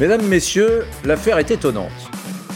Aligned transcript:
Mesdames, 0.00 0.24
Messieurs, 0.28 0.84
l'affaire 1.04 1.38
est 1.38 1.50
étonnante. 1.50 1.90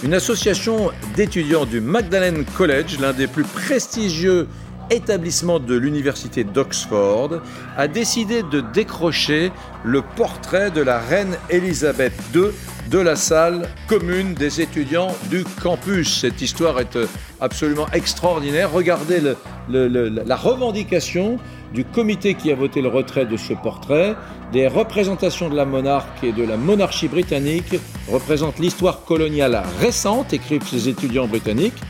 Une 0.04 0.14
association 0.14 0.92
d'étudiants 1.16 1.66
du 1.66 1.80
Magdalen 1.80 2.44
College, 2.44 3.00
l'un 3.00 3.12
des 3.12 3.26
plus 3.26 3.42
prestigieux 3.42 4.46
établissements 4.90 5.58
de 5.58 5.74
l'université 5.74 6.44
d'Oxford, 6.44 7.40
a 7.76 7.88
décidé 7.88 8.44
de 8.44 8.60
décrocher 8.60 9.50
le 9.82 10.02
portrait 10.02 10.70
de 10.70 10.82
la 10.82 11.00
reine 11.00 11.36
Elisabeth 11.50 12.12
II 12.32 12.44
de 12.92 12.98
la 12.98 13.16
salle 13.16 13.68
commune 13.88 14.34
des 14.34 14.60
étudiants 14.60 15.12
du 15.28 15.42
campus. 15.60 16.20
Cette 16.20 16.42
histoire 16.42 16.78
est 16.78 16.96
absolument 17.40 17.88
extraordinaire. 17.92 18.70
Regardez 18.70 19.20
la 19.68 20.36
revendication 20.36 21.38
du 21.72 21.84
comité 21.84 22.34
qui 22.34 22.52
a 22.52 22.54
voté 22.54 22.82
le 22.82 22.88
retrait 22.88 23.26
de 23.26 23.36
ce 23.36 23.52
portrait. 23.54 24.14
Des 24.52 24.68
représentations 24.68 25.48
de 25.48 25.56
la 25.56 25.64
monarque 25.64 26.22
et 26.22 26.32
de 26.32 26.44
la 26.44 26.56
monarchie 26.56 27.08
britannique 27.08 27.74
représentent 28.10 28.58
l'histoire 28.58 29.04
coloniale 29.04 29.62
récente, 29.80 30.32
écrivent 30.32 30.66
ces 30.66 30.88
étudiants 30.88 31.26
britanniques. 31.26 31.80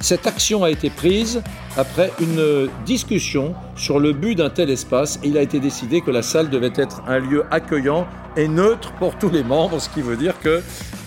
Cette 0.00 0.26
action 0.26 0.64
a 0.64 0.70
été 0.70 0.90
prise 0.90 1.42
après 1.76 2.10
une 2.20 2.68
discussion 2.84 3.54
sur 3.76 4.00
le 4.00 4.12
but 4.12 4.34
d'un 4.34 4.50
tel 4.50 4.68
espace. 4.68 5.20
Il 5.22 5.38
a 5.38 5.42
été 5.42 5.60
décidé 5.60 6.00
que 6.00 6.10
la 6.10 6.22
salle 6.22 6.50
devait 6.50 6.72
être 6.74 7.02
un 7.06 7.20
lieu 7.20 7.44
accueillant 7.52 8.06
et 8.36 8.48
neutre 8.48 8.92
pour 8.94 9.16
tous 9.16 9.30
les 9.30 9.44
membres, 9.44 9.80
ce 9.80 9.88
qui 9.88 10.02
veut 10.02 10.16
dire 10.16 10.40
que 10.40 10.60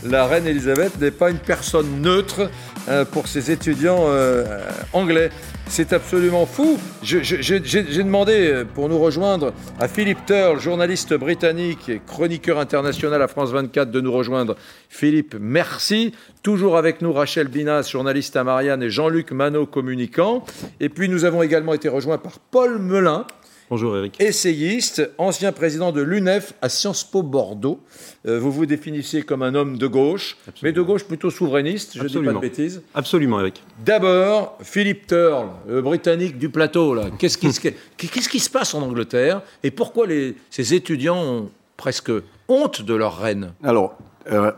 la 0.10 0.26
reine 0.28 0.48
Elisabeth 0.48 1.00
n'est 1.00 1.12
pas 1.12 1.30
une 1.30 1.40
personne 1.40 2.02
neutre 2.02 2.50
euh, 2.88 3.06
pour 3.06 3.28
ses 3.28 3.52
étudiants 3.52 4.06
euh, 4.08 4.60
anglais. 4.94 5.30
C'est 5.68 5.94
absolument 5.94 6.46
fou. 6.46 6.78
J'ai 7.02 7.60
demandé 7.60 8.48
euh, 8.52 8.66
pour 8.66 8.88
nous 8.88 9.00
rejoindre 9.00 9.54
à 9.80 9.88
Philippe 9.88 10.26
Turl, 10.28 10.60
journaliste 10.60 11.14
britannique 11.16 11.90
et 11.90 12.02
chroniqueur 12.06 12.60
international 12.60 13.22
à 13.22 13.28
France 13.28 13.52
24, 13.52 13.90
de 13.90 14.02
nous 14.02 14.12
rejoindre. 14.12 14.56
Philippe, 14.90 15.36
merci. 15.40 16.14
Toujours 16.44 16.78
avec 16.78 17.02
nous 17.02 17.12
Rachel 17.12 17.48
Binas, 17.48 17.90
journaliste 17.92 18.36
à 18.36 18.44
Marianne, 18.44 18.84
et 18.84 18.92
Jean-Luc 18.92 19.32
Manot, 19.32 19.66
communicant. 19.66 20.46
Et 20.80 20.90
puis 20.90 21.10
nous 21.10 21.26
avons 21.26 21.42
également 21.42 21.74
été 21.74 21.90
rejoints 21.90 22.20
par 22.20 22.40
Paul 22.40 22.78
Melun, 22.78 23.26
Bonjour 23.68 23.98
Eric. 23.98 24.22
Essayiste, 24.22 25.10
ancien 25.18 25.52
président 25.52 25.92
de 25.92 26.00
l'UNEF 26.00 26.54
à 26.62 26.70
Sciences 26.70 27.04
Po 27.04 27.24
Bordeaux. 27.24 27.80
Euh, 28.28 28.40
vous 28.40 28.52
vous 28.52 28.68
définissez 28.68 29.24
comme 29.24 29.42
un 29.42 29.56
homme 29.56 29.80
de 29.80 29.88
gauche, 29.88 30.38
mais 30.62 30.72
de 30.72 30.84
gauche 30.84 31.04
plutôt 31.04 31.32
souverainiste, 31.32 31.94
je 31.96 32.04
ne 32.04 32.08
dis 32.08 32.20
pas 32.20 32.34
de 32.34 32.40
bêtises. 32.40 32.84
Absolument 32.94 33.40
Eric. 33.40 33.64
D'abord, 33.84 34.60
Philippe 34.62 35.08
Turle, 35.08 35.50
le 35.68 35.82
britannique 35.82 36.38
du 36.38 36.50
plateau. 36.50 36.96
Qu'est-ce 37.18 37.40
qui, 37.40 38.40
se 38.40 38.50
passe 38.52 38.76
en 38.76 38.84
Angleterre 38.84 39.42
et 39.64 39.72
pourquoi 39.72 40.06
les, 40.06 40.36
ces 40.52 40.76
étudiants 40.76 41.24
ont 41.24 41.50
presque 41.78 42.12
honte 42.48 42.82
de 42.82 42.94
leur 42.94 43.18
reine 43.18 43.54
Alors, 43.64 43.98
euh, 44.32 44.52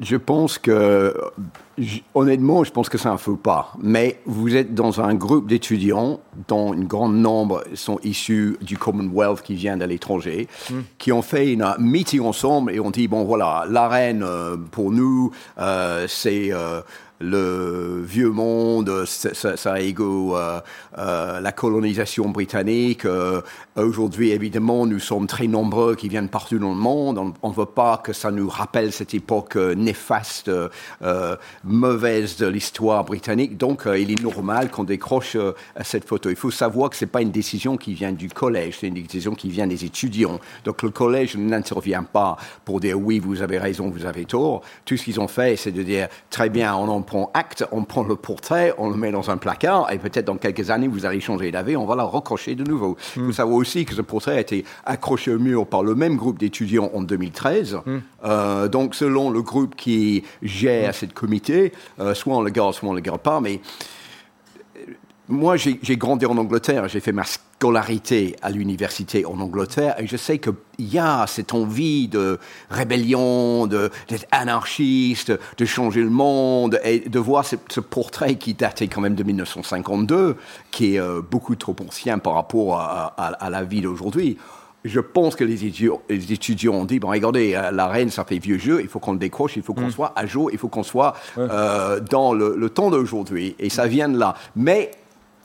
je 0.00 0.16
pense 0.16 0.58
que, 0.58 1.14
honnêtement, 2.14 2.64
je 2.64 2.70
pense 2.70 2.88
que 2.88 2.96
c'est 2.96 3.08
un 3.08 3.18
faux 3.18 3.36
pas. 3.36 3.72
Mais 3.82 4.20
vous 4.24 4.56
êtes 4.56 4.74
dans 4.74 5.00
un 5.00 5.14
groupe 5.14 5.46
d'étudiants 5.46 6.20
dont 6.48 6.72
un 6.72 6.80
grand 6.80 7.08
nombre 7.08 7.64
sont 7.74 7.98
issus 8.02 8.56
du 8.62 8.78
Commonwealth 8.78 9.42
qui 9.42 9.54
vient 9.54 9.76
de 9.76 9.84
l'étranger, 9.84 10.48
hmm. 10.70 10.80
qui 10.98 11.12
ont 11.12 11.22
fait 11.22 11.52
une 11.52 11.66
meeting 11.78 12.20
ensemble 12.20 12.72
et 12.72 12.80
ont 12.80 12.90
dit, 12.90 13.08
bon 13.08 13.24
voilà, 13.24 13.66
la 13.68 13.88
reine, 13.88 14.22
euh, 14.22 14.56
pour 14.56 14.90
nous, 14.90 15.32
euh, 15.58 16.06
c'est 16.08 16.50
le 17.20 18.02
vieux 18.02 18.30
monde, 18.30 19.04
ça, 19.06 19.56
ça 19.56 19.80
égale 19.80 19.90
euh, 20.00 20.60
euh, 20.98 21.40
la 21.40 21.52
colonisation 21.52 22.28
britannique. 22.30 23.04
Euh, 23.04 23.42
aujourd'hui, 23.76 24.30
évidemment, 24.30 24.86
nous 24.86 24.98
sommes 24.98 25.26
très 25.26 25.46
nombreux 25.46 25.94
qui 25.94 26.08
viennent 26.08 26.28
partout 26.28 26.58
dans 26.58 26.70
le 26.70 26.80
monde. 26.80 27.34
On 27.42 27.48
ne 27.48 27.54
veut 27.54 27.66
pas 27.66 27.98
que 27.98 28.12
ça 28.12 28.30
nous 28.30 28.48
rappelle 28.48 28.92
cette 28.92 29.14
époque 29.14 29.56
néfaste, 29.56 30.50
mauvaise 31.64 32.36
de 32.36 32.46
l'histoire 32.46 33.04
britannique. 33.04 33.56
Donc, 33.56 33.82
il 33.86 34.10
est 34.10 34.22
normal 34.22 34.70
qu'on 34.70 34.84
décroche 34.84 35.36
cette 35.82 36.06
photo. 36.06 36.30
Il 36.30 36.36
faut 36.36 36.50
savoir 36.50 36.90
que 36.90 36.96
c'est 36.96 37.06
pas 37.06 37.22
une 37.22 37.30
décision 37.30 37.76
qui 37.76 37.94
vient 37.94 38.12
du 38.12 38.28
collège, 38.28 38.78
c'est 38.80 38.88
une 38.88 38.94
décision 38.94 39.34
qui 39.34 39.50
vient 39.50 39.66
des 39.66 39.84
étudiants. 39.84 40.40
Donc, 40.64 40.82
le 40.82 40.90
collège 40.90 41.36
n'intervient 41.36 42.02
pas 42.02 42.36
pour 42.64 42.80
dire 42.80 42.98
oui, 42.98 43.18
vous 43.18 43.42
avez 43.42 43.58
raison, 43.58 43.90
vous 43.90 44.06
avez 44.06 44.24
tort. 44.24 44.62
Tout 44.84 44.96
ce 44.96 45.04
qu'ils 45.04 45.20
ont 45.20 45.28
fait, 45.28 45.56
c'est 45.56 45.72
de 45.72 45.82
dire 45.82 46.08
très 46.30 46.48
bien, 46.48 46.74
on 46.74 46.88
en 46.88 47.02
prend 47.10 47.28
acte, 47.34 47.64
on 47.72 47.82
prend 47.82 48.04
le 48.04 48.14
portrait, 48.14 48.72
on 48.78 48.88
le 48.88 48.94
met 48.94 49.10
dans 49.10 49.30
un 49.30 49.36
placard, 49.36 49.90
et 49.90 49.98
peut-être 49.98 50.26
dans 50.26 50.36
quelques 50.36 50.70
années, 50.70 50.86
vous 50.86 51.06
allez 51.06 51.18
changer 51.18 51.50
d'avis, 51.50 51.76
on 51.76 51.84
va 51.84 51.96
la 51.96 52.04
recrocher 52.04 52.54
de 52.54 52.62
nouveau. 52.62 52.96
Il 53.16 53.24
faut 53.24 53.32
savoir 53.32 53.56
aussi 53.56 53.84
que 53.84 53.94
ce 53.94 54.00
portrait 54.00 54.36
a 54.36 54.40
été 54.40 54.64
accroché 54.84 55.34
au 55.34 55.40
mur 55.40 55.66
par 55.66 55.82
le 55.82 55.96
même 55.96 56.16
groupe 56.16 56.38
d'étudiants 56.38 56.88
en 56.94 57.02
2013. 57.02 57.80
Hmm. 57.84 57.98
Euh, 58.24 58.68
donc, 58.68 58.94
selon 58.94 59.30
le 59.30 59.42
groupe 59.42 59.74
qui 59.74 60.22
gère 60.40 60.94
cette 60.94 61.12
comité, 61.12 61.72
euh, 61.98 62.14
soit 62.14 62.36
on 62.36 62.42
le 62.42 62.50
garde, 62.50 62.74
soit 62.74 62.88
on 62.88 62.94
le 62.94 63.00
garde 63.00 63.20
pas, 63.20 63.40
mais 63.40 63.60
moi, 65.30 65.56
j'ai 65.56 65.96
grandi 65.96 66.26
en 66.26 66.36
Angleterre, 66.36 66.88
j'ai 66.88 67.00
fait 67.00 67.12
ma 67.12 67.24
scolarité 67.24 68.36
à 68.42 68.50
l'université 68.50 69.24
en 69.24 69.38
Angleterre, 69.40 69.94
et 69.98 70.06
je 70.06 70.16
sais 70.16 70.38
qu'il 70.38 70.54
y 70.78 70.98
a 70.98 71.26
cette 71.26 71.54
envie 71.54 72.08
de 72.08 72.38
rébellion, 72.68 73.66
d'être 73.66 74.26
anarchiste, 74.32 75.32
de 75.56 75.64
changer 75.64 76.02
le 76.02 76.10
monde, 76.10 76.80
et 76.84 77.00
de 77.00 77.18
voir 77.18 77.44
ce, 77.44 77.80
portrait 77.80 78.34
qui 78.36 78.54
datait 78.54 78.88
quand 78.88 79.00
même 79.00 79.14
de 79.14 79.22
1952, 79.22 80.36
qui 80.70 80.94
est 80.94 81.00
euh, 81.00 81.22
beaucoup 81.22 81.54
trop 81.54 81.76
ancien 81.86 82.18
par 82.18 82.34
rapport 82.34 82.78
à, 82.78 83.50
la 83.50 83.62
vie 83.62 83.80
d'aujourd'hui. 83.80 84.36
Je 84.84 85.00
pense 85.00 85.36
que 85.36 85.44
les 85.44 85.66
étudiants, 85.66 86.00
les 86.08 86.32
étudiants, 86.32 86.72
ont 86.72 86.84
dit, 86.86 86.98
bon, 86.98 87.08
regardez, 87.08 87.54
euh, 87.54 87.70
la 87.70 87.86
reine, 87.86 88.10
ça 88.10 88.24
fait 88.24 88.38
vieux 88.38 88.58
jeu, 88.58 88.80
il 88.80 88.88
faut 88.88 88.98
qu'on 88.98 89.12
le 89.12 89.18
décroche, 89.18 89.56
il 89.56 89.62
faut 89.62 89.74
qu'on 89.74 89.88
mm. 89.88 89.92
soit 89.92 90.12
à 90.16 90.24
jour, 90.26 90.50
il 90.50 90.58
faut 90.58 90.68
qu'on 90.68 90.82
soit 90.82 91.14
euh, 91.36 92.00
dans 92.00 92.32
le, 92.32 92.56
le 92.56 92.70
temps 92.70 92.90
d'aujourd'hui. 92.90 93.54
Et 93.58 93.68
ça 93.68 93.86
vient 93.86 94.08
de 94.08 94.18
là. 94.18 94.34
Mais 94.56 94.90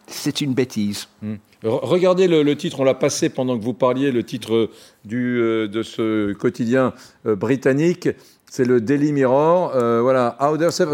c'est 0.08 0.42
une 0.42 0.54
bêtise. 0.54 1.08
Hmm. 1.22 1.36
Regardez 1.64 2.28
le, 2.28 2.56
titre, 2.56 2.80
on 2.80 2.84
l'a 2.84 2.94
passé 2.94 3.30
pendant 3.30 3.58
que 3.58 3.64
vous 3.64 3.74
parliez, 3.74 4.12
le 4.12 4.24
titre 4.24 4.70
du, 5.04 5.40
euh, 5.40 5.68
de 5.68 5.82
ce 5.82 6.34
quotidien 6.34 6.94
euh, 7.26 7.36
britannique. 7.36 8.10
C'est 8.50 8.66
le 8.66 8.80
Daily 8.82 9.12
Mirror. 9.12 9.72
Euh, 9.76 10.02
voilà. 10.02 10.38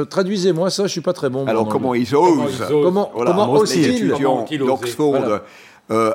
Traduisez-moi 0.10 0.70
ça, 0.70 0.84
je 0.84 0.92
suis 0.92 1.02
pas 1.02 1.14
très 1.14 1.30
bon. 1.30 1.46
Alors, 1.46 1.68
comment 1.68 1.94
ils 1.94 2.16
osent 2.16 2.66
Comment, 2.70 3.12
voilà. 3.14 3.32
comment 3.32 3.52
osent-ils 3.52 4.14
d'Oxford 4.58 5.42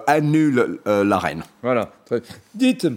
annulent 0.07 0.79
la 0.87 1.19
reine. 1.19 1.43
Voilà. 1.63 1.93
Dites, 2.55 2.89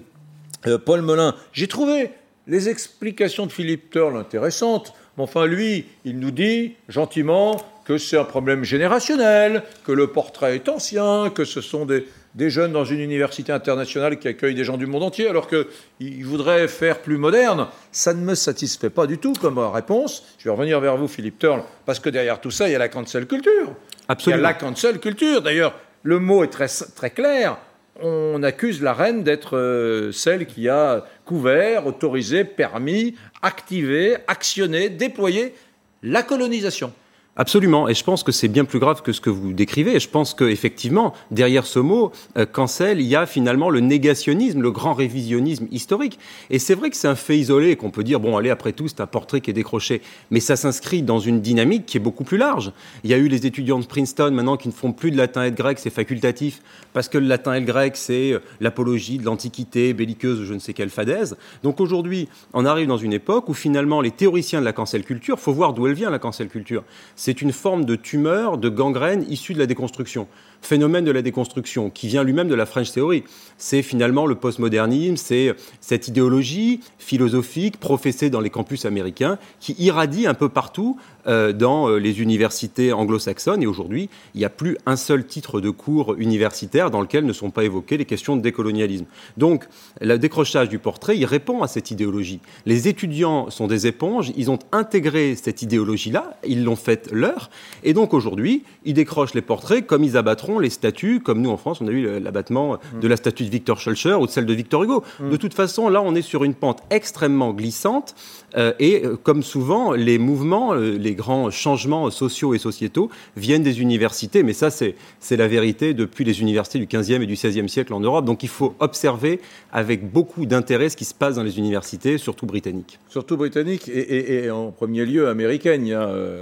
Paul 0.85 1.01
Melun, 1.01 1.35
j'ai 1.51 1.67
trouvé 1.67 2.11
les 2.47 2.69
explications 2.69 3.45
de 3.45 3.51
Philippe 3.51 3.91
Turle 3.91 4.17
intéressantes. 4.17 4.93
Mais 5.17 5.23
enfin, 5.23 5.45
lui, 5.45 5.85
il 6.05 6.19
nous 6.19 6.31
dit 6.31 6.75
gentiment 6.87 7.57
que 7.89 7.97
c'est 7.97 8.19
un 8.19 8.23
problème 8.23 8.63
générationnel, 8.63 9.63
que 9.83 9.91
le 9.91 10.05
portrait 10.05 10.53
est 10.53 10.69
ancien, 10.69 11.31
que 11.33 11.43
ce 11.43 11.59
sont 11.59 11.87
des, 11.87 12.05
jeunes 12.37 12.71
dans 12.71 12.85
une 12.85 12.99
université 12.99 13.51
internationale 13.51 14.19
qui 14.19 14.27
accueille 14.27 14.53
des 14.53 14.63
gens 14.63 14.77
du 14.77 14.85
monde 14.85 15.01
entier, 15.01 15.27
alors 15.27 15.47
qu'ils 15.47 16.23
voudraient 16.23 16.67
faire 16.67 16.99
plus 16.99 17.17
moderne. 17.17 17.65
Ça 17.91 18.13
ne 18.13 18.21
me 18.21 18.35
satisfait 18.35 18.91
pas 18.91 19.07
du 19.07 19.17
tout 19.17 19.33
comme 19.33 19.57
réponse. 19.57 20.23
Je 20.37 20.43
vais 20.43 20.51
revenir 20.51 20.79
vers 20.79 20.97
vous, 20.97 21.07
Philippe 21.07 21.39
Turle, 21.39 21.63
parce 21.87 21.99
que 21.99 22.09
derrière 22.09 22.39
tout 22.39 22.51
ça, 22.51 22.69
il 22.69 22.73
y 22.73 22.75
a 22.75 22.77
la 22.77 22.89
cancel 22.89 23.25
culture. 23.25 23.73
Absolument. 24.07 24.37
Il 24.37 24.43
y 24.43 24.45
a 24.45 24.49
la 24.49 24.53
cancel 24.53 24.99
culture. 24.99 25.41
D'ailleurs, 25.41 25.73
le 26.03 26.19
mot 26.19 26.43
est 26.43 26.49
très, 26.49 26.67
très 26.67 27.09
clair. 27.09 27.57
On 28.03 28.43
accuse 28.43 28.83
la 28.83 28.93
reine 28.93 29.23
d'être 29.23 29.57
euh, 29.57 30.11
celle 30.11 30.45
qui 30.45 30.69
a 30.69 31.05
couvert, 31.25 31.87
autorisé, 31.87 32.43
permis, 32.43 33.15
activé, 33.41 34.17
actionné, 34.27 34.89
déployé 34.89 35.55
la 36.03 36.21
colonisation. 36.21 36.93
Absolument, 37.41 37.87
et 37.87 37.93
je 37.93 38.03
pense 38.03 38.23
que 38.23 38.33
c'est 38.33 38.49
bien 38.49 38.65
plus 38.65 38.79
grave 38.79 39.01
que 39.01 39.13
ce 39.13 39.21
que 39.21 39.29
vous 39.29 39.53
décrivez. 39.53 39.97
Je 40.01 40.09
pense 40.09 40.33
qu'effectivement, 40.33 41.13
derrière 41.31 41.65
ce 41.65 41.79
mot, 41.79 42.11
euh, 42.37 42.45
cancel, 42.45 42.99
il 42.99 43.07
y 43.07 43.15
a 43.15 43.25
finalement 43.25 43.69
le 43.69 43.79
négationnisme, 43.79 44.61
le 44.61 44.71
grand 44.71 44.93
révisionnisme 44.93 45.65
historique. 45.71 46.19
Et 46.49 46.59
c'est 46.59 46.75
vrai 46.75 46.89
que 46.89 46.97
c'est 46.97 47.07
un 47.07 47.15
fait 47.15 47.37
isolé 47.37 47.77
qu'on 47.77 47.91
peut 47.91 48.03
dire, 48.03 48.19
bon, 48.19 48.35
allez, 48.35 48.49
après 48.49 48.73
tout, 48.73 48.89
c'est 48.89 48.99
un 48.99 49.07
portrait 49.07 49.39
qui 49.39 49.51
est 49.51 49.53
décroché. 49.53 50.01
Mais 50.31 50.41
ça 50.41 50.57
s'inscrit 50.57 51.01
dans 51.01 51.19
une 51.19 51.39
dynamique 51.39 51.85
qui 51.85 51.95
est 51.95 52.01
beaucoup 52.01 52.25
plus 52.25 52.35
large. 52.35 52.73
Il 53.05 53.09
y 53.09 53.13
a 53.13 53.17
eu 53.17 53.29
les 53.29 53.45
étudiants 53.45 53.79
de 53.79 53.85
Princeton 53.85 54.31
maintenant 54.31 54.57
qui 54.57 54.67
ne 54.67 54.73
font 54.73 54.91
plus 54.91 55.09
de 55.09 55.15
latin 55.15 55.45
et 55.45 55.51
de 55.51 55.55
grec, 55.55 55.79
c'est 55.79 55.89
facultatif, 55.89 56.61
parce 56.91 57.07
que 57.07 57.17
le 57.17 57.27
latin 57.27 57.53
et 57.53 57.61
le 57.61 57.65
grec, 57.65 57.95
c'est 57.95 58.33
euh, 58.33 58.39
l'apologie 58.59 59.17
de 59.17 59.23
l'antiquité 59.23 59.93
belliqueuse 59.93 60.41
ou 60.41 60.43
je 60.43 60.53
ne 60.53 60.59
sais 60.59 60.73
quelle 60.73 60.89
fadaise. 60.89 61.37
Donc 61.63 61.79
aujourd'hui, 61.79 62.27
on 62.51 62.65
arrive 62.65 62.87
dans 62.87 62.97
une 62.97 63.13
époque 63.13 63.47
où 63.47 63.53
finalement 63.53 64.01
les 64.01 64.11
théoriciens 64.11 64.59
de 64.59 64.65
la 64.65 64.73
cancel 64.73 65.05
culture, 65.05 65.39
faut 65.39 65.53
voir 65.53 65.71
d'où 65.71 65.87
elle 65.87 65.93
vient 65.93 66.09
la 66.09 66.19
cancel 66.19 66.49
culture 66.49 66.83
une 67.31 67.51
forme 67.51 67.85
de 67.85 67.95
tumeur, 67.95 68.57
de 68.57 68.69
gangrène 68.69 69.25
issue 69.29 69.53
de 69.53 69.59
la 69.59 69.65
déconstruction. 69.65 70.27
Phénomène 70.61 71.05
de 71.05 71.11
la 71.11 71.21
déconstruction, 71.21 71.89
qui 71.89 72.07
vient 72.07 72.23
lui-même 72.23 72.47
de 72.47 72.55
la 72.55 72.65
French 72.65 72.91
Theory. 72.91 73.23
C'est 73.57 73.81
finalement 73.81 74.25
le 74.25 74.35
postmodernisme, 74.35 75.17
c'est 75.17 75.55
cette 75.81 76.07
idéologie 76.07 76.79
philosophique 76.97 77.79
professée 77.79 78.29
dans 78.29 78.39
les 78.39 78.49
campus 78.49 78.85
américains 78.85 79.37
qui 79.59 79.75
irradie 79.79 80.27
un 80.27 80.33
peu 80.33 80.49
partout 80.49 80.97
euh, 81.27 81.51
dans 81.51 81.89
euh, 81.89 81.97
les 81.97 82.21
universités 82.21 82.93
anglo-saxonnes. 82.93 83.61
Et 83.61 83.67
aujourd'hui, 83.67 84.09
il 84.33 84.39
n'y 84.39 84.45
a 84.45 84.49
plus 84.49 84.77
un 84.85 84.95
seul 84.95 85.25
titre 85.25 85.59
de 85.59 85.69
cours 85.69 86.15
universitaire 86.17 86.89
dans 86.89 87.01
lequel 87.01 87.25
ne 87.25 87.33
sont 87.33 87.51
pas 87.51 87.65
évoquées 87.65 87.97
les 87.97 88.05
questions 88.05 88.37
de 88.37 88.41
décolonialisme. 88.41 89.05
Donc, 89.37 89.67
le 90.01 90.17
décrochage 90.17 90.69
du 90.69 90.79
portrait, 90.79 91.17
il 91.17 91.25
répond 91.25 91.61
à 91.61 91.67
cette 91.67 91.91
idéologie. 91.91 92.39
Les 92.65 92.87
étudiants 92.87 93.49
sont 93.49 93.67
des 93.67 93.85
éponges, 93.85 94.31
ils 94.37 94.49
ont 94.49 94.59
intégré 94.71 95.35
cette 95.35 95.61
idéologie-là, 95.61 96.37
ils 96.47 96.63
l'ont 96.63 96.75
faite 96.75 97.09
leur, 97.11 97.49
et 97.83 97.93
donc 97.93 98.13
aujourd'hui, 98.13 98.63
ils 98.85 98.93
décrochent 98.93 99.33
les 99.33 99.41
portraits 99.41 99.85
comme 99.85 100.03
ils 100.03 100.17
abattront 100.17 100.48
les 100.57 100.71
statues, 100.71 101.19
comme 101.19 101.41
nous 101.41 101.51
en 101.51 101.57
France, 101.57 101.81
on 101.81 101.87
a 101.87 101.91
eu 101.91 102.19
l'abattement 102.19 102.79
de 102.99 103.07
la 103.07 103.17
statue 103.17 103.43
de 103.43 103.49
Victor 103.49 103.79
Schulcher 103.79 104.13
ou 104.13 104.25
de 104.25 104.31
celle 104.31 104.47
de 104.47 104.53
Victor 104.53 104.83
Hugo. 104.83 105.03
De 105.19 105.35
toute 105.37 105.53
façon, 105.53 105.89
là, 105.89 106.01
on 106.01 106.15
est 106.15 106.23
sur 106.23 106.43
une 106.43 106.55
pente 106.55 106.81
extrêmement 106.89 107.53
glissante. 107.53 108.15
Euh, 108.55 108.73
et 108.79 109.05
euh, 109.05 109.15
comme 109.15 109.43
souvent, 109.43 109.93
les 109.93 110.17
mouvements, 110.17 110.73
euh, 110.73 110.97
les 110.97 111.13
grands 111.13 111.51
changements 111.51 112.09
sociaux 112.09 112.53
et 112.53 112.57
sociétaux 112.57 113.09
viennent 113.37 113.63
des 113.63 113.81
universités. 113.81 114.43
Mais 114.43 114.53
ça, 114.53 114.69
c'est 114.71 114.95
la 115.37 115.47
vérité 115.47 115.93
depuis 115.93 116.23
les 116.23 116.41
universités 116.41 116.79
du 116.79 116.87
15e 116.87 117.21
et 117.21 117.25
du 117.25 117.35
16e 117.35 117.67
siècle 117.67 117.93
en 117.93 117.99
Europe. 117.99 118.25
Donc 118.25 118.43
il 118.43 118.49
faut 118.49 118.75
observer 118.79 119.39
avec 119.71 120.11
beaucoup 120.11 120.45
d'intérêt 120.45 120.89
ce 120.89 120.97
qui 120.97 121.05
se 121.05 121.13
passe 121.13 121.35
dans 121.35 121.43
les 121.43 121.57
universités, 121.57 122.17
surtout 122.17 122.45
britanniques. 122.45 122.99
Surtout 123.09 123.37
britanniques 123.37 123.89
et, 123.89 124.49
en 124.49 124.71
premier 124.71 125.05
lieu 125.05 125.27
américaines. 125.27 125.93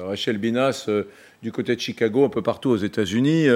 Rachel 0.07 0.37
Binas 0.37 0.89
du 1.43 1.51
côté 1.51 1.75
de 1.75 1.81
Chicago, 1.81 2.25
un 2.25 2.29
peu 2.29 2.41
partout 2.41 2.69
aux 2.69 2.77
États-Unis. 2.77 3.47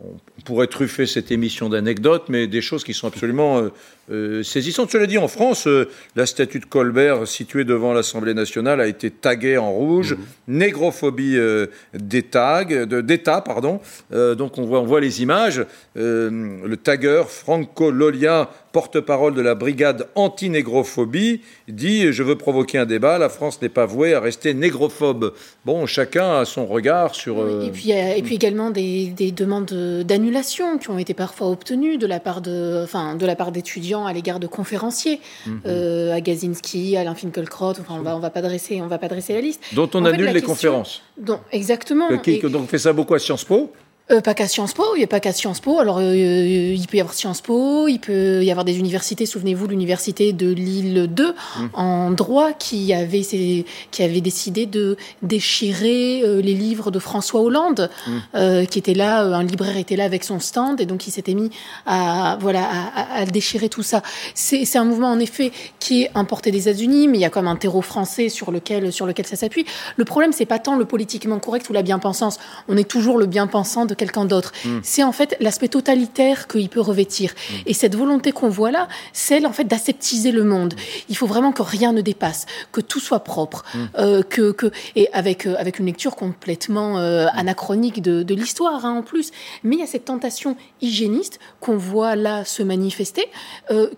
on 0.00 0.40
pourrait 0.44 0.66
truffer 0.66 1.06
cette 1.06 1.30
émission 1.30 1.68
d'anecdotes, 1.68 2.24
mais 2.28 2.46
des 2.46 2.60
choses 2.60 2.84
qui 2.84 2.94
sont 2.94 3.08
absolument 3.08 3.68
euh, 4.10 4.42
saisissante. 4.42 4.90
Cela 4.90 5.06
dit, 5.06 5.16
en 5.16 5.28
France, 5.28 5.68
euh, 5.68 5.88
la 6.16 6.26
statue 6.26 6.58
de 6.58 6.64
Colbert 6.64 7.28
située 7.28 7.62
devant 7.62 7.92
l'Assemblée 7.92 8.34
nationale 8.34 8.80
a 8.80 8.88
été 8.88 9.12
taguée 9.12 9.56
en 9.58 9.70
rouge, 9.70 10.14
mhm. 10.14 10.56
négrophobie 10.56 11.36
euh, 11.36 11.68
des 11.94 12.24
tags, 12.24 12.64
d'État, 12.64 13.40
pardon. 13.40 13.80
donc 14.10 14.58
on 14.58 14.64
voit, 14.64 14.80
on 14.80 14.86
voit 14.86 15.00
les 15.00 15.22
images. 15.22 15.64
le 15.94 16.74
tagueur 16.74 17.30
Franco 17.30 17.90
Lolia, 17.92 18.50
porte-parole 18.72 19.34
de 19.34 19.40
la 19.40 19.54
brigade 19.54 20.08
anti-négrophobie, 20.14 21.42
dit 21.68 22.12
Je 22.12 22.22
veux 22.22 22.36
provoquer 22.36 22.78
un 22.78 22.86
débat, 22.86 23.18
la 23.18 23.28
France 23.28 23.62
n'est 23.62 23.68
pas 23.68 23.86
vouée 23.86 24.14
à 24.14 24.20
rester 24.20 24.54
négrophobe. 24.54 25.34
Bon, 25.64 25.86
chacun 25.86 26.40
a 26.40 26.44
son 26.44 26.66
regard 26.66 27.14
sur. 27.14 27.62
Et, 27.62 27.70
puis, 27.70 27.90
et 27.90 28.22
puis 28.22 28.34
également 28.34 28.70
des, 28.70 29.08
des 29.08 29.30
demandes 29.30 29.72
d'annulation 30.04 30.78
qui 30.78 30.90
ont 30.90 30.98
été 30.98 31.14
parfois 31.14 31.48
obtenues 31.48 31.98
de 31.98 32.06
la 32.06 32.18
part 32.18 32.40
de, 32.40 32.82
enfin, 32.82 33.14
de 33.14 33.26
la 33.26 33.36
part 33.36 33.52
d'étudiants 33.52 34.01
à 34.06 34.12
l'égard 34.12 34.40
de 34.40 34.46
conférenciers, 34.46 35.20
euh, 35.66 36.12
à 36.12 36.20
Gazinski, 36.20 36.96
Alain 36.96 37.14
Finkielkraut, 37.14 37.70
enfin 37.70 37.94
on 37.98 38.02
va, 38.02 38.16
on 38.16 38.20
va 38.20 38.30
pas 38.30 38.42
dresser, 38.42 38.80
on 38.82 38.86
va 38.86 38.98
pas 38.98 39.08
dresser 39.08 39.34
la 39.34 39.40
liste. 39.40 39.62
Dont 39.72 39.90
on 39.94 40.04
annule 40.04 40.30
les 40.30 40.42
conférences. 40.42 41.02
Donc, 41.16 41.40
exactement. 41.52 42.16
Qui, 42.18 42.40
donc 42.40 42.68
fait 42.68 42.78
ça 42.78 42.92
beaucoup 42.92 43.14
à 43.14 43.18
Sciences 43.18 43.44
Po 43.44 43.72
euh, 44.10 44.20
pas 44.20 44.34
qu'à 44.34 44.48
Sciences 44.48 44.74
Po, 44.74 44.82
il 44.96 44.98
n'y 44.98 45.04
a 45.04 45.08
pas 45.08 45.20
qu'à 45.20 45.32
Sciences 45.32 45.60
Po. 45.60 45.78
Alors, 45.78 45.98
euh, 45.98 46.14
il 46.14 46.86
peut 46.88 46.96
y 46.96 47.00
avoir 47.00 47.14
Sciences 47.14 47.40
Po, 47.40 47.86
il 47.86 47.98
peut 47.98 48.42
y 48.42 48.50
avoir 48.50 48.64
des 48.64 48.78
universités. 48.78 49.26
Souvenez-vous, 49.26 49.68
l'université 49.68 50.32
de 50.32 50.52
Lille 50.52 51.06
2 51.08 51.28
mmh. 51.32 51.66
en 51.74 52.10
droit 52.10 52.52
qui 52.52 52.92
avait, 52.92 53.22
qui 53.22 54.02
avait 54.02 54.20
décidé 54.20 54.66
de 54.66 54.96
déchirer 55.22 56.22
euh, 56.24 56.42
les 56.42 56.54
livres 56.54 56.90
de 56.90 56.98
François 56.98 57.40
Hollande, 57.40 57.90
mmh. 58.06 58.66
qui 58.66 58.78
était 58.78 58.94
là, 58.94 59.20
un 59.22 59.44
libraire 59.44 59.76
était 59.76 59.96
là 59.96 60.04
avec 60.04 60.24
son 60.24 60.40
stand, 60.40 60.80
et 60.80 60.86
donc 60.86 61.06
il 61.06 61.12
s'était 61.12 61.34
mis 61.34 61.50
à, 61.86 62.36
voilà, 62.40 62.68
à, 63.14 63.24
déchirer 63.24 63.68
tout 63.68 63.82
ça. 63.84 64.02
C'est 64.34 64.76
un 64.76 64.84
mouvement, 64.84 65.10
en 65.10 65.20
effet, 65.20 65.52
qui 65.78 66.02
est 66.02 66.10
importé 66.14 66.50
des 66.50 66.68
États-Unis, 66.68 67.06
mais 67.08 67.18
il 67.18 67.20
y 67.20 67.24
a 67.24 67.30
comme 67.30 67.46
un 67.46 67.56
terreau 67.56 67.82
français 67.82 68.28
sur 68.28 68.50
lequel, 68.50 68.92
sur 68.92 69.06
lequel 69.06 69.26
ça 69.26 69.36
s'appuie. 69.36 69.64
Le 69.96 70.04
problème, 70.04 70.32
c'est 70.32 70.46
pas 70.46 70.58
tant 70.58 70.76
le 70.76 70.84
politiquement 70.84 71.38
correct 71.38 71.68
ou 71.70 71.72
la 71.72 71.82
bien-pensance. 71.82 72.38
On 72.68 72.76
est 72.76 72.88
toujours 72.88 73.16
le 73.16 73.26
bien-pensant 73.26 73.86
de 73.86 73.94
quelqu'un 74.02 74.24
d'autre. 74.24 74.52
Mm. 74.64 74.78
C'est 74.82 75.04
en 75.04 75.12
fait 75.12 75.36
l'aspect 75.38 75.68
totalitaire 75.68 76.48
qu'il 76.48 76.68
peut 76.68 76.80
revêtir. 76.80 77.30
Mm. 77.32 77.54
Et 77.66 77.74
cette 77.74 77.94
volonté 77.94 78.32
qu'on 78.32 78.48
voit 78.48 78.72
là, 78.72 78.88
c'est 79.12 79.44
en 79.46 79.52
fait 79.52 79.64
d'aseptiser 79.64 80.32
le 80.32 80.44
monde. 80.44 80.74
Il 81.08 81.16
faut 81.16 81.26
vraiment 81.26 81.52
que 81.52 81.62
rien 81.62 81.92
ne 81.92 82.00
dépasse, 82.00 82.46
que 82.72 82.80
tout 82.80 83.00
soit 83.00 83.20
propre, 83.20 83.64
euh, 83.98 84.22
que, 84.22 84.52
que, 84.52 84.70
et 84.96 85.08
avec, 85.12 85.46
euh, 85.46 85.54
avec 85.58 85.78
une 85.78 85.86
lecture 85.86 86.16
complètement 86.16 86.98
euh, 86.98 87.26
anachronique 87.32 88.02
de, 88.02 88.22
de 88.22 88.34
l'histoire 88.34 88.84
hein, 88.84 88.98
en 88.98 89.02
plus. 89.02 89.30
Mais 89.62 89.76
il 89.76 89.80
y 89.80 89.84
a 89.84 89.86
cette 89.86 90.06
tentation 90.06 90.56
hygiéniste 90.80 91.38
qu'on 91.60 91.76
voit 91.76 92.16
là 92.16 92.44
se 92.44 92.62
manifester, 92.62 93.26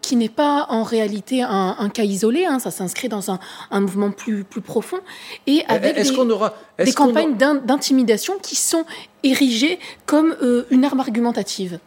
qui 0.02 0.16
n'est 0.16 0.28
pas 0.28 0.66
en 0.68 0.82
réalité 0.82 1.42
un, 1.42 1.76
un 1.78 1.88
cas 1.88 2.04
isolé, 2.04 2.44
hein, 2.44 2.58
ça 2.58 2.70
s'inscrit 2.70 3.08
dans 3.08 3.30
un, 3.30 3.38
un, 3.70 3.80
mouvement 3.80 4.10
plus, 4.10 4.44
plus 4.44 4.60
profond, 4.60 5.00
et 5.46 5.64
avec 5.68 5.96
des, 5.96 6.10
aura, 6.10 6.54
des 6.78 6.92
campagnes 6.92 7.36
d'intimidation 7.36 8.34
qui 8.42 8.56
sont 8.56 8.84
érigé 9.25 9.79
comme 10.06 10.37
euh, 10.43 10.65
une 10.71 10.85
arme 10.85 11.00
argumentative. 11.00 11.81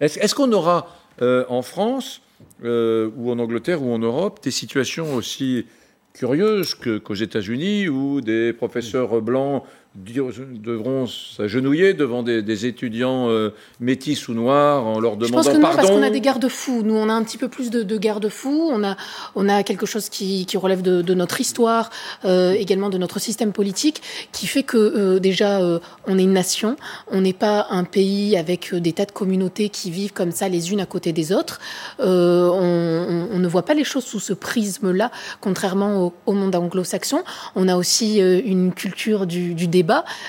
Est-ce 0.00 0.34
qu'on 0.34 0.52
aura 0.52 0.88
euh, 1.22 1.44
en 1.48 1.62
France, 1.62 2.20
euh, 2.64 3.10
ou 3.16 3.30
en 3.30 3.38
Angleterre, 3.38 3.82
ou 3.82 3.92
en 3.92 3.98
Europe, 3.98 4.40
des 4.42 4.50
situations 4.50 5.14
aussi 5.14 5.66
curieuses 6.12 6.74
qu'aux 6.74 7.14
États-Unis, 7.14 7.88
où 7.88 8.20
des 8.20 8.52
professeurs 8.52 9.20
blancs 9.22 9.64
devront 9.94 11.06
s'agenouiller 11.06 11.94
devant 11.94 12.24
des, 12.24 12.66
étudiants 12.66 13.28
euh, 13.28 13.50
métis 13.78 14.26
ou 14.26 14.34
noirs 14.34 14.84
en 14.86 14.98
leur 14.98 15.16
demandant 15.16 15.42
Je 15.42 15.48
pense 15.50 15.56
que 15.56 15.60
non, 15.60 15.74
parce 15.74 15.88
qu'on 15.88 16.02
a 16.02 16.10
des 16.10 16.20
garde-fous. 16.20 16.82
Nous, 16.82 16.94
on 16.94 17.08
a 17.08 17.12
un 17.12 17.22
petit 17.22 17.38
peu 17.38 17.48
plus 17.48 17.70
de, 17.70 17.84
de 17.84 17.96
garde-fous. 17.96 18.70
On 18.72 18.82
a, 18.82 18.96
on 19.36 19.48
a 19.48 19.62
quelque 19.62 19.86
chose 19.86 20.08
qui, 20.08 20.46
qui 20.46 20.56
relève 20.56 20.82
de, 20.82 21.00
de, 21.00 21.14
notre 21.14 21.40
histoire, 21.40 21.90
euh, 22.24 22.54
également 22.54 22.90
de 22.90 22.98
notre 22.98 23.20
système 23.20 23.52
politique, 23.52 24.02
qui 24.32 24.48
fait 24.48 24.64
que 24.64 24.76
euh, 24.76 25.20
déjà, 25.20 25.60
euh, 25.60 25.78
on 26.08 26.18
est 26.18 26.24
une 26.24 26.32
nation. 26.32 26.76
On 27.08 27.20
n'est 27.20 27.32
pas 27.32 27.68
un 27.70 27.84
pays 27.84 28.36
avec 28.36 28.74
des 28.74 28.92
tas 28.92 29.06
de 29.06 29.12
communautés 29.12 29.68
qui 29.68 29.92
vivent 29.92 30.12
comme 30.12 30.32
ça 30.32 30.48
les 30.48 30.72
unes 30.72 30.80
à 30.80 30.86
côté 30.86 31.12
des 31.12 31.30
autres. 31.32 31.60
On, 32.00 32.04
on, 32.04 33.28
on, 33.32 33.38
ne 33.38 33.48
voit 33.48 33.64
pas 33.64 33.74
les 33.74 33.84
choses 33.84 34.04
sous 34.04 34.20
ce 34.20 34.32
prisme-là, 34.32 35.12
contrairement 35.40 36.04
au, 36.04 36.14
au 36.26 36.32
monde 36.32 36.56
anglo-saxon. 36.56 37.22
On 37.54 37.68
a 37.68 37.76
aussi 37.76 38.18
une 38.18 38.72
culture 38.72 39.26
du, 39.26 39.54
du 39.54 39.68
débat 39.68 39.83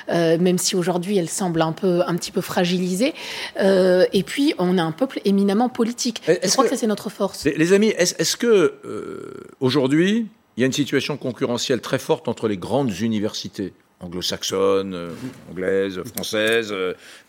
euh, 0.10 0.38
même 0.38 0.57
si 0.57 0.75
aujourd'hui 0.75 1.18
elle 1.18 1.30
semble 1.30 1.62
un 1.62 1.72
peu, 1.72 2.02
un 2.06 2.16
petit 2.16 2.31
peu 2.31 2.42
fragilisée. 2.42 3.13
Euh, 3.60 4.06
et 4.13 4.24
puis 4.24 4.54
on 4.57 4.78
a 4.78 4.84
un 4.84 4.92
peuple 4.92 5.19
éminemment 5.25 5.69
politique. 5.69 6.22
Je 6.28 6.52
crois 6.52 6.66
que, 6.66 6.69
ça 6.69 6.78
c'est 6.78 6.88
notre 6.88 7.10
force. 7.10 7.46
Les, 7.46 7.74
amis, 7.74 7.94
est-ce 7.98 8.38
que 8.38 8.75
euh, 8.86 9.34
aujourd'hui 9.60 10.28
il 10.57 10.62
y 10.62 10.63
a 10.63 10.68
une 10.68 10.74
situation 10.74 11.18
concurrentielle 11.18 11.81
très 11.81 12.00
forte 12.00 12.28
entre 12.30 12.48
les 12.48 12.57
grandes 12.57 12.98
universités 13.00 13.74
anglo-saxonnes, 14.02 15.10
anglaises, 15.50 16.02
françaises, 16.13 16.74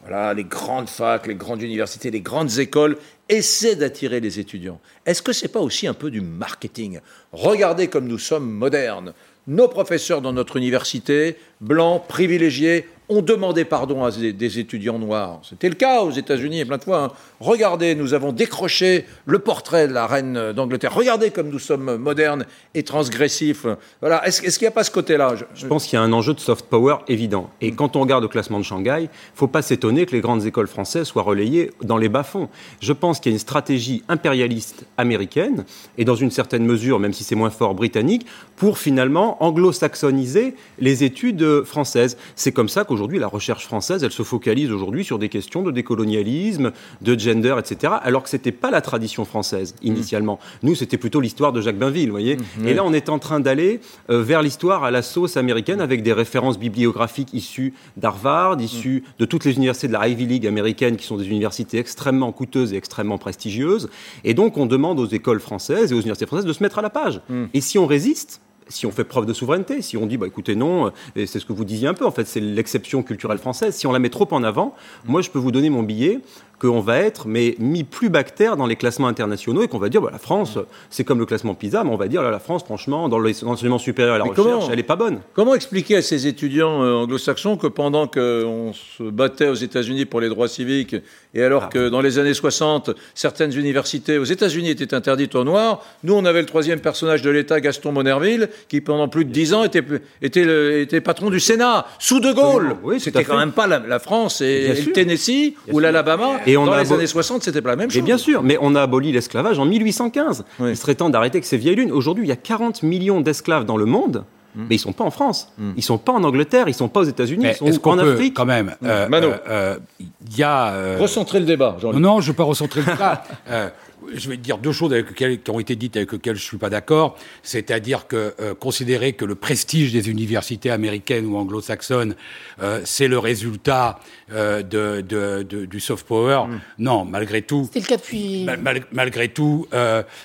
voilà, 0.02 0.34
les 0.34 0.44
grandes 0.44 0.88
facs, 0.88 1.26
les 1.26 1.34
grandes 1.34 1.62
universités, 1.62 2.10
les 2.10 2.20
grandes 2.20 2.58
écoles 2.58 2.98
essaient 3.28 3.76
d'attirer 3.76 4.20
les 4.20 4.38
étudiants. 4.38 4.80
Est-ce 5.04 5.22
que 5.22 5.32
c'est 5.32 5.48
pas 5.48 5.60
aussi 5.60 5.86
un 5.86 5.94
peu 5.94 6.10
du 6.10 6.20
marketing? 6.20 7.00
Regardez 7.32 7.88
comme 7.88 8.06
nous 8.06 8.18
sommes 8.18 8.50
modernes 8.50 9.12
nos 9.46 9.68
professeurs 9.68 10.22
dans 10.22 10.32
notre 10.32 10.56
université, 10.56 11.36
blancs, 11.60 12.02
privilégiés, 12.08 12.86
ont 13.08 13.22
demandé 13.22 13.64
pardon 13.64 14.04
à 14.04 14.10
des, 14.10 14.58
étudiants 14.58 14.98
noirs. 14.98 15.40
C'était 15.48 15.68
le 15.68 15.74
cas 15.74 16.02
aux 16.02 16.10
États-Unis 16.10 16.64
plein 16.64 16.78
de 16.78 16.84
fois. 16.84 17.04
Hein. 17.04 17.12
Regardez, 17.40 17.94
nous 17.94 18.14
avons 18.14 18.32
décroché 18.32 19.04
le 19.26 19.38
portrait 19.38 19.86
de 19.86 19.92
la 19.92 20.06
reine 20.06 20.52
d'Angleterre. 20.52 20.94
Regardez 20.94 21.30
comme 21.30 21.48
nous 21.48 21.58
sommes 21.58 21.96
modernes 21.96 22.46
et 22.74 22.82
transgressifs. 22.82 23.66
Voilà. 24.00 24.26
Est-ce 24.26 24.40
qu'il 24.40 24.66
n'y 24.66 24.68
a 24.68 24.72
pas 24.72 24.84
ce 24.84 24.90
côté-là? 24.90 25.34
Je, 25.54 25.66
pense 25.66 25.84
qu'il 25.84 25.94
y 25.94 26.00
a 26.00 26.02
un 26.02 26.12
enjeu 26.12 26.34
de 26.34 26.40
soft 26.40 26.66
power 26.66 26.96
évident. 27.08 27.50
Et 27.60 27.72
quand 27.72 27.96
on 27.96 28.00
regarde 28.00 28.22
le 28.22 28.28
classement 28.28 28.58
de 28.58 28.64
Shanghai, 28.64 28.98
il 29.00 29.04
ne 29.04 29.08
faut 29.34 29.48
pas 29.48 29.62
s'étonner 29.62 30.06
que 30.06 30.12
les 30.12 30.20
grandes 30.20 30.44
écoles 30.44 30.66
françaises 30.66 31.06
soient 31.06 31.22
relayées 31.22 31.70
dans 31.82 31.98
les 31.98 32.08
bas-fonds. 32.08 32.48
Je 32.80 32.92
pense 32.92 33.20
qu'il 33.20 33.32
y 33.32 33.34
a 33.34 33.36
une 33.36 33.40
stratégie 33.40 34.02
impérialiste 34.08 34.84
américaine 34.96 35.64
et 35.98 36.04
dans 36.04 36.16
une 36.16 36.30
certaine 36.30 36.64
mesure, 36.64 36.98
même 36.98 37.12
si 37.12 37.24
c'est 37.24 37.34
moins 37.34 37.50
fort, 37.50 37.74
britannique, 37.74 38.26
pour 38.56 38.78
finalement 38.78 39.42
anglo-saxoniser 39.42 40.54
les 40.78 41.04
études 41.04 41.62
françaises. 41.64 42.16
C'est 42.34 42.52
comme 42.52 42.68
ça 42.68 42.84
qu'aujourd'hui, 42.96 43.18
la 43.18 43.28
recherche 43.28 43.66
française, 43.66 44.02
elle 44.04 44.12
se 44.12 44.22
focalise 44.22 44.70
aujourd'hui 44.72 45.04
sur 45.04 45.18
des 45.18 45.28
questions 45.28 45.62
de 45.62 45.70
décolonialisme, 45.70 46.72
de 47.02 47.18
gender, 47.18 47.54
etc., 47.58 47.92
alors 48.02 48.22
que 48.22 48.30
ce 48.30 48.36
n'était 48.36 48.52
pas 48.52 48.70
la 48.70 48.80
tradition 48.80 49.24
française 49.24 49.74
initialement. 49.82 50.38
Nous, 50.62 50.74
c'était 50.74 50.96
plutôt 50.96 51.20
l'histoire 51.20 51.52
de 51.52 51.60
Jacques 51.60 51.78
Bainville, 51.78 52.06
vous 52.06 52.12
voyez. 52.12 52.36
Mmh. 52.36 52.68
Et 52.68 52.74
là, 52.74 52.84
on 52.84 52.92
est 52.92 53.10
en 53.10 53.18
train 53.18 53.40
d'aller 53.40 53.80
euh, 54.08 54.22
vers 54.22 54.40
l'histoire 54.40 54.82
à 54.84 54.90
la 54.90 55.02
sauce 55.02 55.36
américaine 55.36 55.80
avec 55.80 56.02
des 56.02 56.14
références 56.14 56.58
bibliographiques 56.58 57.34
issues 57.34 57.74
d'Harvard, 57.96 58.60
issues 58.60 59.04
de 59.18 59.24
toutes 59.26 59.44
les 59.44 59.56
universités 59.56 59.88
de 59.88 59.92
la 59.92 60.08
Ivy 60.08 60.26
League 60.26 60.46
américaine, 60.46 60.96
qui 60.96 61.04
sont 61.04 61.18
des 61.18 61.28
universités 61.28 61.78
extrêmement 61.78 62.32
coûteuses 62.32 62.72
et 62.72 62.76
extrêmement 62.76 63.18
prestigieuses. 63.18 63.90
Et 64.24 64.32
donc, 64.32 64.56
on 64.56 64.64
demande 64.64 64.98
aux 64.98 65.06
écoles 65.06 65.40
françaises 65.40 65.92
et 65.92 65.94
aux 65.94 66.00
universités 66.00 66.26
françaises 66.26 66.46
de 66.46 66.52
se 66.52 66.62
mettre 66.62 66.78
à 66.78 66.82
la 66.82 66.90
page. 66.90 67.20
Mmh. 67.28 67.44
Et 67.52 67.60
si 67.60 67.78
on 67.78 67.86
résiste, 67.86 68.40
si 68.68 68.86
on 68.86 68.90
fait 68.90 69.04
preuve 69.04 69.26
de 69.26 69.32
souveraineté, 69.32 69.82
si 69.82 69.96
on 69.96 70.06
dit, 70.06 70.16
bah, 70.16 70.26
écoutez, 70.26 70.56
non, 70.56 70.92
et 71.14 71.26
c'est 71.26 71.38
ce 71.38 71.46
que 71.46 71.52
vous 71.52 71.64
disiez 71.64 71.88
un 71.88 71.94
peu, 71.94 72.04
en 72.04 72.10
fait, 72.10 72.26
c'est 72.26 72.40
l'exception 72.40 73.02
culturelle 73.02 73.38
française, 73.38 73.74
si 73.74 73.86
on 73.86 73.92
la 73.92 73.98
met 73.98 74.10
trop 74.10 74.28
en 74.32 74.42
avant, 74.42 74.74
moi, 75.04 75.22
je 75.22 75.30
peux 75.30 75.38
vous 75.38 75.52
donner 75.52 75.70
mon 75.70 75.82
billet 75.82 76.20
qu'on 76.58 76.80
va 76.80 76.98
être 76.98 77.28
mais 77.28 77.54
mis 77.58 77.84
plus 77.84 78.08
bactère 78.08 78.56
dans 78.56 78.66
les 78.66 78.76
classements 78.76 79.08
internationaux 79.08 79.62
et 79.62 79.68
qu'on 79.68 79.78
va 79.78 79.88
dire 79.88 80.00
bah, 80.00 80.10
la 80.10 80.18
France 80.18 80.58
c'est 80.90 81.04
comme 81.04 81.18
le 81.18 81.26
classement 81.26 81.54
PISA 81.54 81.84
mais 81.84 81.90
on 81.90 81.96
va 81.96 82.08
dire 82.08 82.22
là, 82.22 82.30
la 82.30 82.38
France 82.38 82.64
franchement 82.64 83.08
dans 83.08 83.18
l'enseignement 83.18 83.78
supérieur 83.78 84.16
et 84.16 84.18
la 84.18 84.24
recherche 84.24 84.66
elle 84.70 84.78
est 84.78 84.84
pas 84.84 84.96
bonne. 84.96 85.20
Comment 85.34 85.54
expliquer 85.54 85.96
à 85.96 86.02
ces 86.02 86.26
étudiants 86.26 86.82
euh, 86.82 86.94
anglo-saxons 86.94 87.56
que 87.56 87.66
pendant 87.66 88.06
qu'on 88.06 88.72
se 88.72 89.02
battait 89.02 89.48
aux 89.48 89.54
États-Unis 89.54 90.06
pour 90.06 90.20
les 90.20 90.28
droits 90.28 90.48
civiques 90.48 90.96
et 91.34 91.42
alors 91.42 91.64
ah. 91.64 91.70
que 91.70 91.88
dans 91.88 92.00
les 92.00 92.18
années 92.18 92.34
60 92.34 92.90
certaines 93.14 93.52
universités 93.54 94.18
aux 94.18 94.24
États-Unis 94.24 94.70
étaient 94.70 94.94
interdites 94.94 95.34
aux 95.34 95.44
Noirs, 95.44 95.84
nous 96.04 96.14
on 96.14 96.24
avait 96.24 96.40
le 96.40 96.46
troisième 96.46 96.80
personnage 96.80 97.22
de 97.22 97.30
l'État 97.30 97.60
Gaston 97.60 97.92
Monerville 97.92 98.48
qui 98.68 98.80
pendant 98.80 99.08
plus 99.08 99.24
de 99.24 99.30
dix 99.30 99.54
ans 99.54 99.64
était, 99.64 99.82
était, 100.22 100.82
était 100.82 101.00
patron 101.00 101.30
du 101.30 101.40
Sénat 101.40 101.86
sous 101.98 102.20
De 102.20 102.32
Gaulle. 102.32 102.76
Oui, 102.82 103.00
C'était 103.00 103.24
quand 103.24 103.38
même 103.38 103.52
pas 103.52 103.66
la, 103.66 103.98
France 103.98 104.40
et, 104.40 104.68
le 104.68 104.92
Tennessee 104.92 105.54
ou 105.72 105.78
l'Alabama. 105.78 106.40
Et 106.46 106.56
on 106.56 106.66
Dans 106.66 106.76
les 106.76 106.92
années 106.92 107.06
60, 107.06 107.42
c'était 107.42 107.62
pas 107.62 107.70
la 107.70 107.76
même 107.76 107.90
chose. 107.90 107.98
Et 107.98 108.02
bien 108.02 108.18
sûr, 108.18 108.42
mais 108.42 108.58
on 108.60 108.74
a 108.74 108.82
aboli 108.82 109.12
l'esclavage 109.12 109.58
en 109.58 109.64
1815. 109.64 110.44
Il 110.60 110.76
serait 110.76 110.94
temps 110.94 111.10
d'arrêter 111.10 111.40
que 111.40 111.46
ces 111.46 111.56
vieilles 111.56 111.76
lunes. 111.76 111.92
Aujourd'hui, 111.92 112.24
il 112.24 112.28
y 112.28 112.32
a 112.32 112.36
40 112.36 112.82
millions 112.82 113.20
d'esclaves 113.20 113.64
dans 113.64 113.76
le 113.76 113.86
monde. 113.86 114.24
Hmm. 114.56 114.66
Mais 114.70 114.76
ils 114.76 114.78
sont 114.78 114.92
pas 114.92 115.04
en 115.04 115.10
France, 115.10 115.52
hmm. 115.58 115.72
ils 115.76 115.82
sont 115.82 115.98
pas 115.98 116.12
en 116.12 116.24
Angleterre, 116.24 116.66
ils 116.66 116.72
sont 116.72 116.88
pas 116.88 117.00
aux 117.00 117.04
États-Unis, 117.04 117.44
ils 117.60 117.74
sont 117.74 117.88
en 117.88 117.98
Afrique. 117.98 118.32
Quand 118.32 118.46
même, 118.46 118.74
hmm. 118.80 118.86
euh, 118.86 119.08
euh, 119.12 119.38
euh, 119.48 119.76
il 120.00 120.38
y 120.38 120.42
a. 120.42 120.96
recentrer 120.98 121.40
le 121.40 121.44
débat. 121.44 121.76
Non, 121.92 122.22
je 122.22 122.28
veux 122.28 122.36
pas 122.36 122.44
recentrer 122.44 122.80
le 122.80 122.86
débat. 122.86 123.22
je 124.14 124.28
vais 124.28 124.36
dire 124.36 124.58
deux 124.58 124.72
choses 124.72 124.92
avec 124.92 125.08
lesquelles, 125.08 125.40
qui 125.40 125.50
ont 125.50 125.60
été 125.60 125.76
dites 125.76 125.96
avec 125.96 126.12
lesquelles 126.12 126.36
je 126.36 126.42
ne 126.42 126.48
suis 126.48 126.58
pas 126.58 126.70
d'accord. 126.70 127.16
C'est-à-dire 127.42 128.06
que 128.06 128.34
euh, 128.40 128.54
considérer 128.54 129.12
que 129.12 129.24
le 129.24 129.34
prestige 129.34 129.92
des 129.92 130.10
universités 130.10 130.70
américaines 130.70 131.26
ou 131.26 131.36
anglo-saxonnes, 131.36 132.16
euh, 132.62 132.80
c'est 132.84 133.08
le 133.08 133.18
résultat 133.18 134.00
euh, 134.32 134.62
de, 134.62 135.00
de, 135.00 135.42
de, 135.42 135.64
du 135.64 135.80
soft 135.80 136.06
power, 136.06 136.44
mm. 136.48 136.60
non, 136.78 137.04
malgré 137.04 137.42
tout. 137.42 137.68
C'est 137.72 137.80
le 137.80 137.86
cas 137.86 137.96
depuis. 137.96 138.46
malgré 138.92 139.28
tout, 139.28 139.66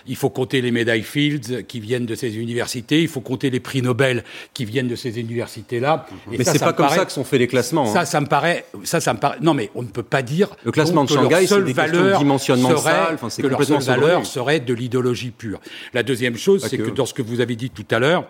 il 0.07 0.15
faut 0.15 0.29
compter 0.29 0.61
les 0.61 0.71
médailles 0.71 1.03
Fields 1.03 1.65
qui 1.67 1.79
viennent 1.79 2.05
de 2.05 2.15
ces 2.15 2.37
universités, 2.37 3.01
il 3.01 3.07
faut 3.07 3.21
compter 3.21 3.49
les 3.49 3.59
prix 3.59 3.81
Nobel 3.81 4.23
qui 4.53 4.65
viennent 4.65 4.87
de 4.87 4.95
ces 4.95 5.19
universités-là. 5.19 6.05
Mais 6.29 6.43
c'est 6.43 6.59
pas 6.59 6.73
comme 6.73 6.89
ça 6.89 7.05
que 7.05 7.11
sont 7.11 7.23
faits 7.23 7.39
les 7.39 7.47
classements. 7.47 7.85
Ça, 7.85 8.01
hein. 8.01 8.05
ça 8.05 8.21
me 8.21 8.27
paraît, 8.27 8.65
ça, 8.83 8.99
ça 8.99 9.13
me 9.13 9.19
paraît. 9.19 9.37
Non, 9.41 9.53
mais 9.53 9.69
on 9.75 9.81
ne 9.81 9.87
peut 9.87 10.03
pas 10.03 10.21
dire. 10.21 10.49
Le 10.63 10.71
classement 10.71 11.03
de 11.03 11.09
Shanghai, 11.09 11.45
c'est 11.47 11.63
des 11.63 11.73
questions 11.73 12.03
de 12.03 12.17
dimensionnement 12.17 12.69
de 12.69 12.77
salle. 12.77 13.13
Enfin, 13.15 13.29
c'est 13.29 13.41
seule 13.79 13.99
valeur 13.99 14.25
serait 14.25 14.59
de 14.59 14.73
l'idéologie 14.73 15.31
pure. 15.31 15.59
La 15.93 16.03
deuxième 16.03 16.37
chose, 16.37 16.65
c'est 16.67 16.77
que... 16.77 16.89
dans 16.89 17.05
ce 17.05 17.13
que 17.13 17.21
vous 17.21 17.41
avez 17.41 17.55
dit 17.55 17.69
tout 17.69 17.85
à 17.91 17.99
l'heure, 17.99 18.27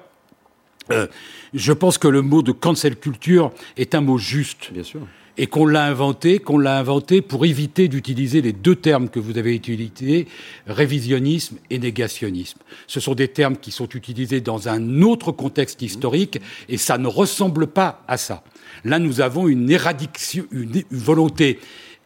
euh, 0.91 1.07
je 1.53 1.74
pense 1.74 1.98
que 1.98 2.07
le 2.07 2.21
mot 2.21 2.41
de 2.41 2.51
cancel 2.51 2.95
culture 2.95 3.51
est 3.77 3.95
un 3.95 4.01
mot 4.01 4.17
juste. 4.17 4.71
Bien 4.71 4.83
sûr. 4.83 5.01
Et 5.38 5.48
qu'on 5.48 5.65
l'a 5.65 5.86
inventé, 5.86 6.39
qu'on 6.39 6.57
l'a 6.57 6.77
inventé 6.77 7.21
pour 7.21 7.45
éviter 7.45 7.88
d'utiliser 7.88 8.41
les 8.41 8.51
deux 8.51 8.75
termes 8.75 9.10
que 9.10 9.19
vous 9.19 9.38
avez 9.38 9.55
utilisés, 9.55 10.27
révisionnisme 10.67 11.57
et 11.69 11.79
négationnisme. 11.79 12.60
Ce 12.86 13.00
sont 13.00 13.15
des 13.15 13.29
termes 13.29 13.55
qui 13.55 13.71
sont 13.71 13.88
utilisés 13.88 14.41
dans 14.41 14.67
un 14.67 15.01
autre 15.01 15.31
contexte 15.31 15.81
historique 15.81 16.41
et 16.67 16.77
ça 16.77 16.98
ne 16.98 17.07
ressemble 17.07 17.67
pas 17.67 18.03
à 18.07 18.17
ça. 18.17 18.43
Là, 18.83 19.00
nous 19.00 19.21
avons 19.21 19.48
une, 19.48 19.69
éradication, 19.69 20.45
une 20.51 20.83
volonté 20.91 21.60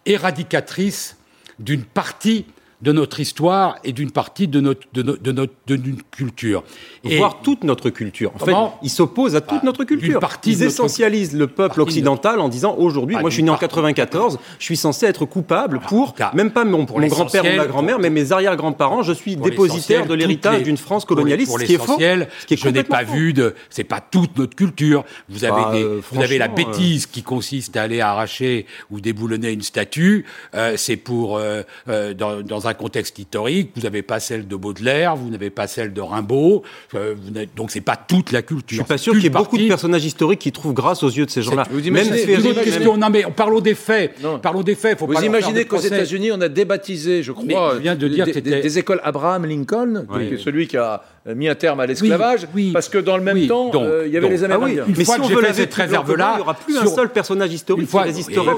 éradicatrice 0.05 1.17
d'une 1.59 1.83
partie 1.83 2.45
de 2.85 2.91
notre 2.91 3.19
histoire 3.19 3.77
et 3.83 3.91
d'une 3.91 4.11
partie 4.11 4.47
de 4.47 4.61
notre, 4.61 4.81
de, 4.93 5.01
de 5.01 5.31
notre 5.31 5.53
de 5.67 5.75
notre 5.75 6.09
culture. 6.11 6.63
Et 7.03 7.17
Voir 7.17 7.41
toute 7.41 7.63
notre 7.63 7.89
culture. 7.89 8.31
En 8.35 8.45
fait, 8.45 8.53
ils 8.83 8.89
s'opposent 8.89 9.35
à 9.35 9.41
toute 9.41 9.59
ah, 9.61 9.65
notre 9.65 9.83
culture. 9.83 10.19
Ils 10.45 10.63
essentialisent 10.63 11.35
le 11.35 11.47
peuple 11.47 11.81
occidental 11.81 12.39
en 12.39 12.47
disant 12.47 12.75
aujourd'hui, 12.77 13.17
moi 13.17 13.29
je 13.29 13.35
suis 13.35 13.43
né 13.43 13.49
en 13.49 13.57
94, 13.57 14.37
je 14.59 14.63
suis 14.63 14.77
censé 14.77 15.07
être 15.07 15.25
coupable 15.25 15.79
pour, 15.87 16.13
même 16.33 16.51
pas 16.51 16.63
mon, 16.63 16.85
mon 16.85 17.07
grand-père 17.07 17.43
ou 17.43 17.57
ma 17.57 17.65
grand-mère, 17.65 17.99
mais 17.99 18.11
mes 18.11 18.31
arrière-grands-parents, 18.31 19.01
je 19.01 19.13
suis 19.13 19.35
dépositaire 19.35 20.05
de 20.05 20.13
l'héritage 20.13 20.63
d'une 20.63 20.77
France 20.77 21.05
colonialiste. 21.05 21.49
Pour, 21.49 21.57
l'essentiel, 21.57 22.27
je 22.49 22.69
n'ai 22.69 22.83
pas 22.83 23.03
vu 23.03 23.33
de, 23.33 23.55
c'est 23.71 23.83
pas 23.83 23.99
toute 23.99 24.37
notre 24.37 24.55
culture. 24.55 25.03
Vous 25.29 25.43
avez, 25.43 25.61
bah, 25.61 25.71
euh, 25.73 26.01
vous 26.11 26.21
avez 26.21 26.37
la 26.37 26.45
euh, 26.45 26.49
bêtise 26.49 27.07
qui 27.07 27.23
consiste 27.23 27.75
à 27.77 27.83
aller 27.83 28.01
arracher 28.01 28.67
ou 28.91 28.99
déboulonner 28.99 29.51
une 29.51 29.63
statue. 29.63 30.25
Euh, 30.53 30.75
c'est 30.77 30.97
pour, 30.97 31.39
dans, 31.87 32.41
dans 32.41 32.67
un 32.67 32.74
contexte 32.75 33.17
historique, 33.19 33.71
vous 33.75 33.81
n'avez 33.81 34.01
pas 34.01 34.19
celle 34.19 34.47
de 34.47 34.55
Baudelaire, 34.55 35.15
vous 35.15 35.29
n'avez 35.29 35.49
pas 35.49 35.67
celle 35.67 35.93
de 35.93 36.01
Rimbaud, 36.01 36.63
euh, 36.93 37.15
donc 37.55 37.71
c'est 37.71 37.81
pas 37.81 37.95
toute 37.95 38.31
la 38.31 38.41
culture. 38.41 38.77
Je 38.77 38.83
suis 38.83 38.87
pas 38.87 38.97
sûr 38.97 39.13
qu'il 39.13 39.23
y 39.23 39.27
ait 39.27 39.29
beaucoup 39.29 39.57
de 39.57 39.67
personnages 39.67 40.05
historiques 40.05 40.39
qui 40.39 40.51
trouvent 40.51 40.73
grâce 40.73 41.03
aux 41.03 41.09
yeux 41.09 41.25
de 41.25 41.31
ces 41.31 41.41
gens-là. 41.41 41.65
Vous 41.69 41.85
imaginez, 41.85 42.25
même 42.25 42.53
question, 42.55 42.97
non 42.97 43.09
mais 43.09 43.23
parlons 43.35 43.59
des 43.59 43.75
faits. 43.75 44.15
Parlons 44.41 44.61
des 44.61 44.75
faits. 44.75 44.99
vous 44.99 45.23
imaginez 45.23 45.65
qu'aux 45.65 45.79
États-Unis, 45.79 46.31
on 46.31 46.41
a 46.41 46.49
débaptisé, 46.49 47.23
je 47.23 47.31
crois, 47.31 47.79
de 47.79 48.07
dire 48.07 48.25
des, 48.25 48.79
écoles 48.79 49.01
Abraham 49.03 49.45
Lincoln, 49.45 50.05
celui 50.37 50.67
qui 50.67 50.77
a 50.77 51.03
mis 51.33 51.47
un 51.47 51.55
terme 51.55 51.79
à 51.79 51.87
l'esclavage, 51.87 52.47
parce 52.71 52.87
que 52.87 52.99
dans 52.99 53.17
le 53.17 53.23
même 53.23 53.47
temps, 53.47 53.71
euh, 53.73 54.03
il 54.05 54.13
y 54.13 54.17
avait 54.17 54.29
les 54.29 54.43
ah 54.43 54.45
Amérindiens. 54.45 54.85
mais 54.87 55.05
si 55.05 55.19
on 55.19 55.27
veut 55.27 55.41
la 55.41 55.53
cette 55.53 55.73
réserve-là, 55.73 56.33
il 56.33 56.35
n'y 56.35 56.41
aura 56.41 56.53
plus 56.53 56.77
un 56.77 56.85
seul 56.85 57.11
personnage 57.11 57.51
historique 57.51 57.89
qui 57.89 57.97
résisterait. 57.97 58.55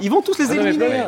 Ils 0.00 0.10
vont 0.10 0.22
tous 0.22 0.38
les 0.38 0.52
éliminer. 0.52 1.04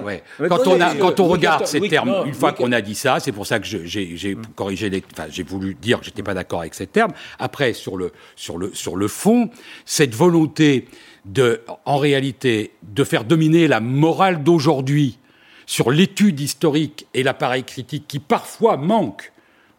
Quand 0.99 1.21
on 1.21 1.29
regarde 1.29 1.67
ces 1.67 1.81
termes, 1.81 2.15
une 2.27 2.35
fois 2.35 2.53
qu'on 2.53 2.73
a 2.73 2.81
dit 2.81 2.95
ça, 2.95 3.21
c'est 3.21 3.33
pour 3.33 3.47
ça 3.47 3.59
que 3.59 3.67
j'ai 3.67 4.37
corrigé 4.55 4.91
les, 4.91 5.03
enfin, 5.13 5.29
j'ai 5.31 5.43
voulu 5.43 5.75
dire 5.75 6.01
que 6.01 6.05
j'étais 6.05 6.23
pas 6.23 6.35
d'accord 6.35 6.61
avec 6.61 6.75
ces 6.75 6.87
termes. 6.87 7.13
Après, 7.39 7.73
sur 7.73 7.97
le, 7.97 8.13
sur 8.37 8.59
le, 8.59 8.71
sur 8.75 8.97
le 8.97 9.09
fond, 9.09 9.51
cette 9.85 10.15
volonté 10.15 10.87
de, 11.25 11.61
en 11.85 11.99
réalité, 11.99 12.73
de 12.83 13.05
faire 13.05 13.25
dominer 13.25 13.69
la 13.69 13.81
morale 13.81 14.43
d'aujourd'hui 14.43 15.19
sur 15.67 15.91
l'étude 15.91 16.41
historique 16.41 17.07
et 17.15 17.23
l'appareil 17.23 17.65
critique 17.65 18.05
qui 18.09 18.19
parfois 18.19 18.77
manque 18.77 19.33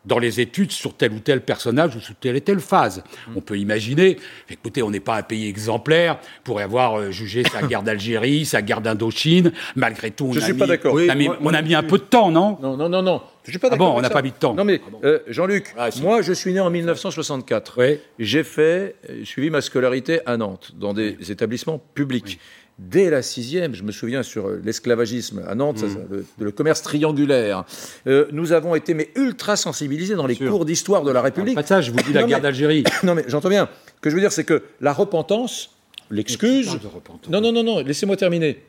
dans 0.06 0.20
les 0.20 0.40
études 0.40 0.72
sur 0.72 0.94
tel 0.96 1.12
ou 1.14 1.20
tel 1.20 1.42
personnage 1.42 1.96
ou 1.96 2.00
sur 2.00 2.16
telle 2.16 2.36
et 2.36 2.42
telle 2.42 2.60
phase. 2.60 3.04
Mm. 3.28 3.32
On 3.38 3.42
peut 3.42 3.58
imaginer, 3.58 4.18
écoutez, 4.50 4.82
on 4.82 4.90
n'est 4.90 5.00
pas 5.00 5.18
un 5.18 5.24
pays 5.24 5.48
exemplaire 5.48 6.20
pour 6.44 6.60
avoir 6.60 7.00
euh, 7.00 7.12
jugé 7.12 7.44
sa 7.44 7.62
guerre 7.62 7.84
d'Algérie, 7.84 8.46
sa 8.46 8.62
guerre 8.62 8.82
d'Indochine. 8.82 9.52
Malgré 9.76 10.12
tout, 10.12 10.26
on, 10.26 10.34
Je 10.34 10.40
a, 10.40 10.44
suis 10.44 10.54
mis, 10.54 10.60
pas 10.60 10.68
d'accord. 10.68 10.96
on 10.96 11.54
a 11.54 11.62
mis 11.62 11.76
un 11.76 11.84
peu 11.84 11.98
de 11.98 12.04
temps, 12.04 12.32
non? 12.32 12.58
Non, 12.62 12.78
non, 12.78 12.90
non, 12.90 13.02
non. 13.02 13.22
Je 13.44 13.50
suis 13.50 13.60
pas 13.60 13.68
ah 13.68 13.72
d'accord. 13.72 13.94
bon, 13.94 13.98
on 13.98 14.02
n'a 14.02 14.10
pas 14.10 14.22
mis 14.22 14.30
de 14.30 14.36
temps. 14.36 14.54
Non, 14.54 14.64
mais 14.64 14.82
euh, 15.04 15.20
Jean-Luc, 15.28 15.74
ah, 15.76 15.90
moi, 16.02 16.22
je 16.22 16.32
suis 16.32 16.54
né 16.54 16.60
en 16.60 16.70
1964. 16.70 17.80
J'ai 18.20 18.44
fait, 18.44 18.96
euh, 19.10 19.26
suivi 19.26 19.50
ma 19.50 19.62
scolarité 19.62 20.20
à 20.28 20.38
Nantes, 20.38 20.74
dans 20.76 20.94
des 20.94 21.18
établissements 21.32 21.82
publics 21.96 22.40
dès 22.90 23.10
la 23.10 23.22
sixième, 23.22 23.76
je 23.76 23.84
me 23.84 23.92
souviens 23.92 24.24
sur 24.24 24.48
euh, 24.48 24.62
l'esclavagisme 24.64 25.44
à 25.48 25.56
Nantes, 25.56 25.84
mm. 25.84 26.44
le, 26.44 26.52
commerce 26.52 26.82
triangulaire, 26.82 27.64
euh, 28.08 28.26
nous 28.32 28.52
avons 28.52 28.76
été 28.76 28.94
mais 28.94 29.10
ultra 29.16 29.56
sensibilisés 29.56 30.16
dans 30.16 30.28
les 30.28 30.36
cours 30.36 30.66
d'histoire 30.66 31.04
de 31.04 31.12
la 31.12 31.22
République. 31.22 31.56
Pas 31.56 31.64
ça, 31.64 31.82
je 31.82 31.92
vous 31.92 31.98
dis 31.98 32.14
la 32.14 32.24
guerre 32.24 32.42
d'Algérie. 32.42 32.84
Non 33.04 33.16
mais 33.16 33.24
j'entends 33.28 33.50
bien. 33.50 33.68
Ce 33.96 34.02
que 34.02 34.10
je 34.10 34.16
veux 34.16 34.22
dire, 34.22 34.32
c'est 34.32 34.44
que 34.44 34.64
la 34.80 34.94
repentance, 34.94 35.76
l'excuse. 36.10 36.78
Non, 37.30 37.42
non, 37.42 37.52
non, 37.52 37.64
non. 37.64 37.80
Laissez-moi 37.80 38.16
terminer. 38.16 38.64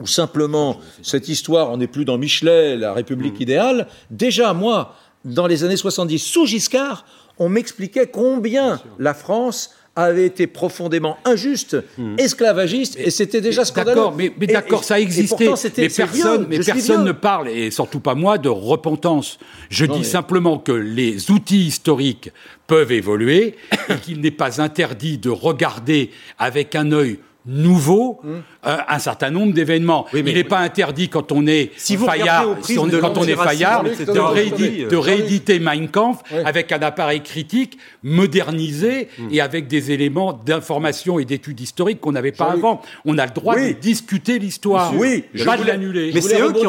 Ou 0.00 0.06
simplement, 0.06 0.80
cette 1.02 1.28
histoire, 1.28 1.70
on 1.70 1.76
n'est 1.76 1.86
plus 1.86 2.04
dans 2.04 2.18
Michelet, 2.18 2.76
la 2.76 2.92
République 2.92 3.38
mm. 3.38 3.42
idéale. 3.42 3.88
Déjà, 4.10 4.52
moi, 4.52 4.94
dans 5.24 5.46
les 5.46 5.64
années 5.64 5.76
70, 5.76 6.18
sous 6.18 6.46
Giscard, 6.46 7.04
on 7.38 7.48
m'expliquait 7.48 8.06
combien 8.06 8.80
la 8.98 9.14
France 9.14 9.70
avait 9.96 10.26
été 10.26 10.46
profondément 10.46 11.16
injuste, 11.24 11.76
hmm. 11.98 12.16
esclavagiste, 12.18 12.98
et 12.98 13.10
c'était 13.10 13.40
déjà 13.40 13.64
scandaleux. 13.64 13.96
D'accord, 13.96 14.14
mais, 14.16 14.30
d'accord, 14.46 14.84
ça 14.84 14.98
existait. 14.98 15.48
mais 15.76 15.88
personne, 15.88 16.46
mais 16.48 16.58
personne 16.58 17.04
ne 17.04 17.12
parle, 17.12 17.48
et 17.48 17.70
surtout 17.70 18.00
pas 18.00 18.14
moi, 18.14 18.38
de 18.38 18.48
repentance. 18.48 19.38
Je 19.70 19.86
dis 19.86 20.04
simplement 20.04 20.58
que 20.58 20.72
les 20.72 21.30
outils 21.30 21.66
historiques 21.66 22.32
peuvent 22.66 22.92
évoluer 22.92 23.54
et 23.88 23.96
qu'il 24.02 24.20
n'est 24.20 24.30
pas 24.30 24.60
interdit 24.60 25.18
de 25.18 25.30
regarder 25.30 26.10
avec 26.38 26.74
un 26.74 26.90
œil 26.92 27.18
nouveau 27.46 28.20
hmm. 28.22 28.42
euh, 28.66 28.76
un 28.88 28.98
certain 28.98 29.30
nombre 29.30 29.52
d'événements. 29.52 30.06
il 30.14 30.24
n'est 30.24 30.44
pas 30.44 30.60
interdit 30.60 31.08
quand 31.08 31.32
on 31.32 31.46
est 31.46 31.72
si 31.76 31.96
Fayard, 31.96 32.56
quand 33.00 33.18
on 33.18 33.24
est 33.24 33.36
Fayard, 33.36 33.84
de, 33.84 34.96
rééditer 34.96 35.58
Mein 35.58 35.88
Kampf 35.88 36.22
avec 36.44 36.72
un 36.72 36.80
appareil 36.80 37.22
critique 37.22 37.78
modernisé 38.02 39.08
hmm. 39.18 39.28
et 39.30 39.40
avec 39.40 39.66
des 39.68 39.90
éléments 39.90 40.32
d'information 40.32 41.18
et 41.18 41.24
d'études 41.24 41.60
historiques 41.60 42.00
qu'on 42.00 42.12
n'avait 42.12 42.32
pas 42.32 42.52
avant. 42.52 42.80
On 43.04 43.18
a 43.18 43.26
le 43.26 43.32
droit 43.32 43.56
de 43.56 43.72
discuter 43.72 44.38
l'histoire, 44.38 44.92
oui, 44.96 45.24
pas 45.44 45.56
de 45.56 45.64
l'annuler. 45.64 46.10
Mais 46.14 46.20
c'est 46.20 46.40
eux 46.40 46.52
qui, 46.52 46.66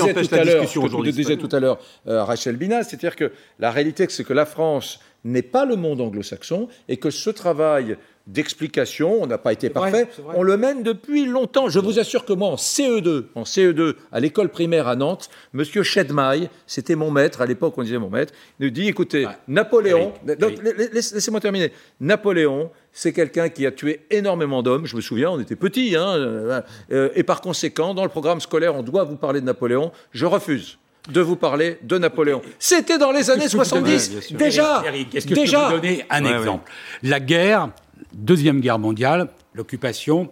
empêchent 0.00 0.30
la 0.30 0.44
discussion 0.44 0.82
aujourd'hui. 0.82 1.12
Je 1.12 1.16
disais 1.16 1.36
tout 1.36 1.48
à 1.52 1.60
l'heure 1.60 1.78
euh, 2.06 2.24
Rachel 2.24 2.56
Bina, 2.56 2.82
c'est-à-dire 2.82 3.16
que 3.16 3.32
la 3.58 3.70
réalité, 3.70 4.06
c'est 4.08 4.24
que 4.24 4.32
la 4.32 4.46
France 4.46 5.00
n'est 5.24 5.42
pas 5.42 5.64
le 5.64 5.76
monde 5.76 6.00
anglo-saxon 6.00 6.68
et 6.88 6.96
que 6.96 7.10
ce 7.10 7.30
travail 7.30 7.96
d'explication. 8.26 9.22
On 9.22 9.26
n'a 9.26 9.38
pas 9.38 9.52
été 9.52 9.70
parfait. 9.70 10.08
vrai. 10.18 10.34
On 10.36 10.42
le 10.42 10.56
mène 10.56 10.82
depuis 10.82 11.26
longtemps. 11.26 11.68
Je 11.68 11.78
vous 11.78 11.98
assure 11.98 12.24
que 12.24 12.32
moi, 12.32 12.48
en 12.48 12.56
CE2, 12.56 13.24
en 13.34 13.42
CE2, 13.44 13.94
à 14.12 14.20
l'école 14.20 14.48
primaire 14.48 14.88
à 14.88 14.96
Nantes, 14.96 15.28
Monsieur 15.52 15.82
Chedmaille, 15.82 16.48
c'était 16.66 16.94
mon 16.96 17.10
maître, 17.10 17.40
à 17.40 17.46
l'époque 17.46 17.74
on 17.76 17.82
disait 17.82 17.98
mon 17.98 18.10
maître, 18.10 18.32
nous 18.60 18.70
dit, 18.70 18.88
écoutez, 18.88 19.26
Ouais. 19.26 19.32
Napoléon, 19.48 20.12
Eric, 20.28 20.60
laissez-moi 20.92 21.40
terminer. 21.40 21.72
Napoléon, 22.00 22.70
c'est 22.92 23.12
quelqu'un 23.12 23.48
qui 23.48 23.66
a 23.66 23.70
tué 23.72 24.00
énormément 24.10 24.62
d'hommes. 24.62 24.86
Je 24.86 24.96
me 24.96 25.00
souviens, 25.00 25.30
on 25.30 25.40
était 25.40 25.56
petits, 25.56 25.96
hein, 25.96 26.62
euh, 26.92 27.08
et 27.14 27.22
par 27.22 27.40
conséquent, 27.40 27.94
dans 27.94 28.02
le 28.04 28.08
programme 28.10 28.40
scolaire, 28.40 28.74
on 28.74 28.82
doit 28.82 29.04
vous 29.04 29.16
parler 29.16 29.40
de 29.40 29.46
Napoléon. 29.46 29.92
Je 30.12 30.26
refuse 30.26 30.78
de 31.10 31.20
vous 31.20 31.36
parler 31.36 31.78
de 31.84 31.98
Napoléon. 31.98 32.42
C'était 32.58 32.98
dans 32.98 33.12
les 33.12 33.30
années 33.30 33.44
Est-ce 33.44 33.56
que 33.56 33.62
je 33.64 33.70
peux 33.70 33.76
vous 33.78 33.84
donner- 33.84 33.98
70, 33.98 34.10
bien 34.10 34.20
sûr. 34.20 34.36
déjà, 34.38 34.82
Eric, 34.86 35.14
est-ce 35.14 35.26
que 35.28 35.34
je 35.36 35.40
déjà. 35.40 35.68
peux 35.68 35.74
vous 35.76 35.80
donner 35.80 36.04
un 36.10 36.24
Ouais, 36.24 36.36
exemple? 36.36 36.70
La 37.04 37.20
guerre, 37.20 37.68
Deuxième 38.16 38.60
Guerre 38.60 38.78
mondiale, 38.78 39.28
l'occupation 39.54 40.30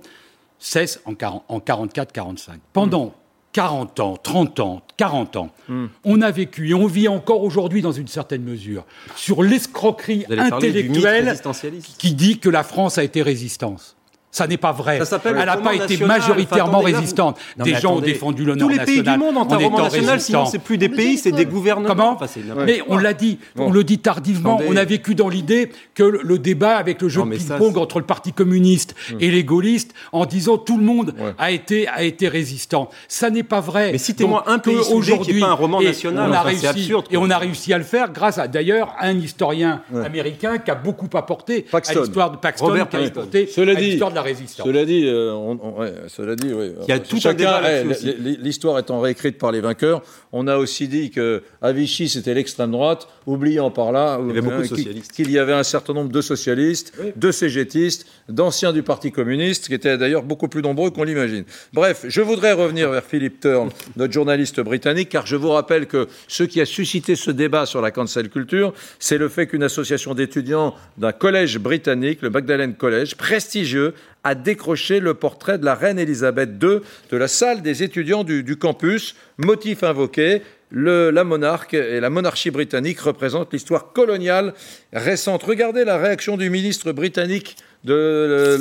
cesse 0.59 1.01
en 1.05 1.15
40 1.15 1.45
en 1.49 1.59
44-45. 1.59 2.53
Pendant 2.73 3.15
40 3.53 4.01
ans, 4.01 4.17
30 4.17 4.61
ans, 4.61 4.83
40 4.97 5.37
ans, 5.37 5.51
Hmm. 5.69 5.87
on 6.05 6.23
a 6.23 6.31
vécu 6.31 6.71
et 6.71 6.75
on 6.75 6.87
vit 6.87 7.09
encore 7.09 7.43
aujourd'hui 7.43 7.83
dans 7.83 7.93
une 7.93 8.09
certaine 8.09 8.43
mesure 8.43 8.85
sur 9.17 9.43
l'escroquerie 9.43 10.25
intellectuelle 10.29 11.37
qui 11.99 12.15
dit 12.15 12.39
que 12.39 12.49
la 12.49 12.63
France 12.65 12.99
a 12.99 13.05
été 13.05 13.23
résistance. 13.23 13.97
Ça 14.35 14.49
n'est 14.49 14.57
pas 14.57 14.73
vrai. 14.73 15.05
Ça 15.05 15.21
Elle 15.25 15.31
le 15.33 15.45
n'a 15.45 15.57
pas 15.59 15.75
été 15.75 15.83
national. 15.95 16.09
majoritairement 16.09 16.79
attendez, 16.81 16.93
résistante. 16.97 17.39
Non, 17.57 17.65
Des 17.65 17.75
gens 17.77 17.95
ont 17.95 18.01
défendu 18.01 18.45
l'honneur 18.45 18.67
Tous 18.67 18.75
les 18.75 18.81
pays 18.85 18.97
national 18.97 19.19
du 19.21 19.25
monde 19.25 19.37
ont 19.37 19.41
en 19.49 19.53
un 19.53 19.57
roman 19.59 19.83
national, 19.85 20.21
sinon 20.21 20.45
c'est 20.47 20.59
plus 20.59 20.77
des 20.77 20.89
On 20.93 20.97
pays, 20.97 21.19
c'est 21.19 21.31
des 21.31 21.47
gouvernements. 21.47 21.87
Comment 21.89 22.19
Enfin, 22.21 22.27
Mais 22.67 22.81
on 22.89 22.97
l'a 22.99 23.13
dit, 23.15 23.39
on 23.57 23.71
le 23.71 23.85
dit 23.85 24.01
tardivement. 24.01 24.57
Attendez. 24.57 24.71
On 24.73 24.77
a 24.77 24.85
vécu 24.85 25.15
dans 25.15 25.29
l'idée 25.29 25.71
que 25.95 26.03
le, 26.03 26.21
le 26.25 26.41
débat 26.41 26.79
avec 26.79 27.01
le 27.01 27.09
jeu 27.09 27.21
Non, 27.21 27.27
de 27.27 27.37
ping-pong 27.37 27.79
entre 27.79 28.01
le 28.01 28.07
Parti 28.07 28.33
communiste 28.33 28.97
et 29.21 29.31
les 29.31 29.45
gaullistes, 29.45 29.95
en 30.11 30.27
disant 30.27 30.59
tout 30.59 30.79
le 30.79 30.85
monde 30.85 31.15
Ouais. 31.17 31.33
a 31.39 31.53
été 31.53 31.87
a 31.87 32.03
été 32.03 32.27
résistant. 32.27 32.91
Ça 33.07 33.31
n'est 33.31 33.45
pas 33.45 33.61
vrai. 33.61 33.93
Mais 33.93 33.99
citez-moi 33.99 34.43
un 34.49 34.59
pays 34.59 34.75
aujourd'hui- 34.91 35.39
pas 35.39 35.47
un 35.47 35.53
roman 35.53 35.81
et 35.81 35.85
national. 35.85 36.29
On 36.29 36.33
a 36.33 36.43
réussi, 36.43 36.91
et 37.13 37.17
on 37.17 37.31
a 37.31 37.39
réussi 37.39 37.73
à 37.73 37.79
le 37.79 37.85
faire 37.85 38.11
grâce 38.11 38.39
à 38.39 38.49
d'ailleurs 38.49 38.97
un 39.01 39.17
historien 39.17 39.83
américain 40.05 40.59
qui 40.59 40.73
a 40.73 40.75
beaucoup 40.75 41.09
apporté 41.17 41.67
à 41.73 41.79
l'histoire 41.95 42.33
de 42.33 42.37
Paxton, 42.39 42.67
Robert 42.67 42.89
qui 42.89 42.97
a 42.97 42.99
Paxton. 42.99 43.21
apporté 43.21 43.47
Cela 43.47 43.73
à 43.73 43.75
dit- 43.77 43.91
l'histoire 43.91 44.11
de 44.11 44.17
la 44.17 44.24
résistance. 44.25 44.67
Cela 44.67 44.85
dit, 44.85 45.05
euh, 45.07 45.31
on- 45.33 45.59
on- 45.63 45.81
ouais, 45.81 45.93
cela 46.09 46.35
dit, 46.35 46.53
oui. 46.53 46.73
Il 46.83 46.89
y 46.89 46.93
a 46.93 46.99
tout 46.99 47.17
un 47.17 47.21
chacun- 47.21 47.63
l- 47.63 48.39
L'histoire 48.41 48.79
étant 48.79 49.01
réécrite 49.01 49.39
par 49.39 49.53
les 49.53 49.61
vainqueurs, 49.61 50.03
on 50.33 50.49
a 50.49 50.57
aussi 50.57 50.89
dit 50.89 51.11
que 51.11 51.43
à 51.63 51.71
Vichy 51.73 52.09
c'était 52.09 52.35
l'extrême 52.35 52.73
droite, 52.73 53.07
oubliant 53.27 53.71
par 53.71 53.93
là 53.93 54.19
de 54.19 54.41
qu'il- 55.13 55.31
y 55.31 55.39
avait 55.39 55.53
un 55.53 55.63
certain 55.63 55.93
nombre 55.93 56.11
de 56.11 56.21
socialistes, 56.21 56.93
de 57.15 57.31
cégétistes, 57.31 58.07
d'anciens 58.29 58.73
du 58.73 58.83
Parti 58.83 59.13
communiste, 59.13 59.69
qui 59.69 59.75
étaient 59.75 59.97
d'ailleurs 59.97 60.23
beaucoup 60.25 60.49
plus 60.49 60.63
nombreux 60.63 60.91
qu'on 60.91 61.05
l'imagine. 61.05 61.45
Bref, 61.73 62.05
je 62.09 62.21
voudrais 62.21 62.53
revenir 62.53 62.91
vers 62.91 63.05
Philip 63.05 63.39
Turn, 63.41 63.69
notre 63.97 64.13
journaliste 64.13 64.61
britannique, 64.61 65.11
car 65.11 65.27
je 65.27 65.37
vous 65.37 65.51
rappelle 65.51 65.87
que 65.87 66.09
ce 66.29 66.43
qui 66.43 66.61
a 66.61 66.67
suscité 66.67 67.15
ce 67.17 67.31
débat 67.31 67.67
sur 67.67 67.81
la 67.81 67.91
cancel 67.91 68.29
culture, 68.31 68.73
c'est 68.99 69.19
le 69.19 69.29
fait 69.29 69.47
qu'une 69.47 69.63
association 69.63 70.15
d'étudiants 70.15 70.75
d'un 70.99 71.13
collège 71.13 71.59
britannique, 71.59 72.23
le 72.23 72.31
Magdalen 72.31 72.75
College, 72.75 73.15
prestigieux, 73.17 73.95
a 74.25 74.35
décroché 74.35 75.01
le 75.01 75.15
portrait 75.15 75.59
de 75.59 75.65
la 75.65 75.75
reine 75.75 75.99
Elisabeth 75.99 76.51
II 76.63 76.81
de 77.11 77.17
la 77.17 77.29
salle 77.29 77.63
des 77.63 77.83
étudiants 77.83 78.25
du, 78.25 78.57
campus. 78.57 79.15
Motif 79.39 79.83
invoqué, 79.83 80.43
la 80.73 81.25
monarque 81.25 81.75
et 81.75 82.01
la 82.01 82.11
monarchie 82.11 82.51
britannique 82.51 83.01
représentent 83.01 83.53
l'histoire 83.53 83.93
coloniale 83.93 84.55
récente. 84.93 85.43
Regardez 85.43 85.85
la 85.85 85.99
réaction 85.99 86.37
du 86.37 86.51
ministre 86.51 86.93
britannique 86.93 87.57
de 87.85 88.57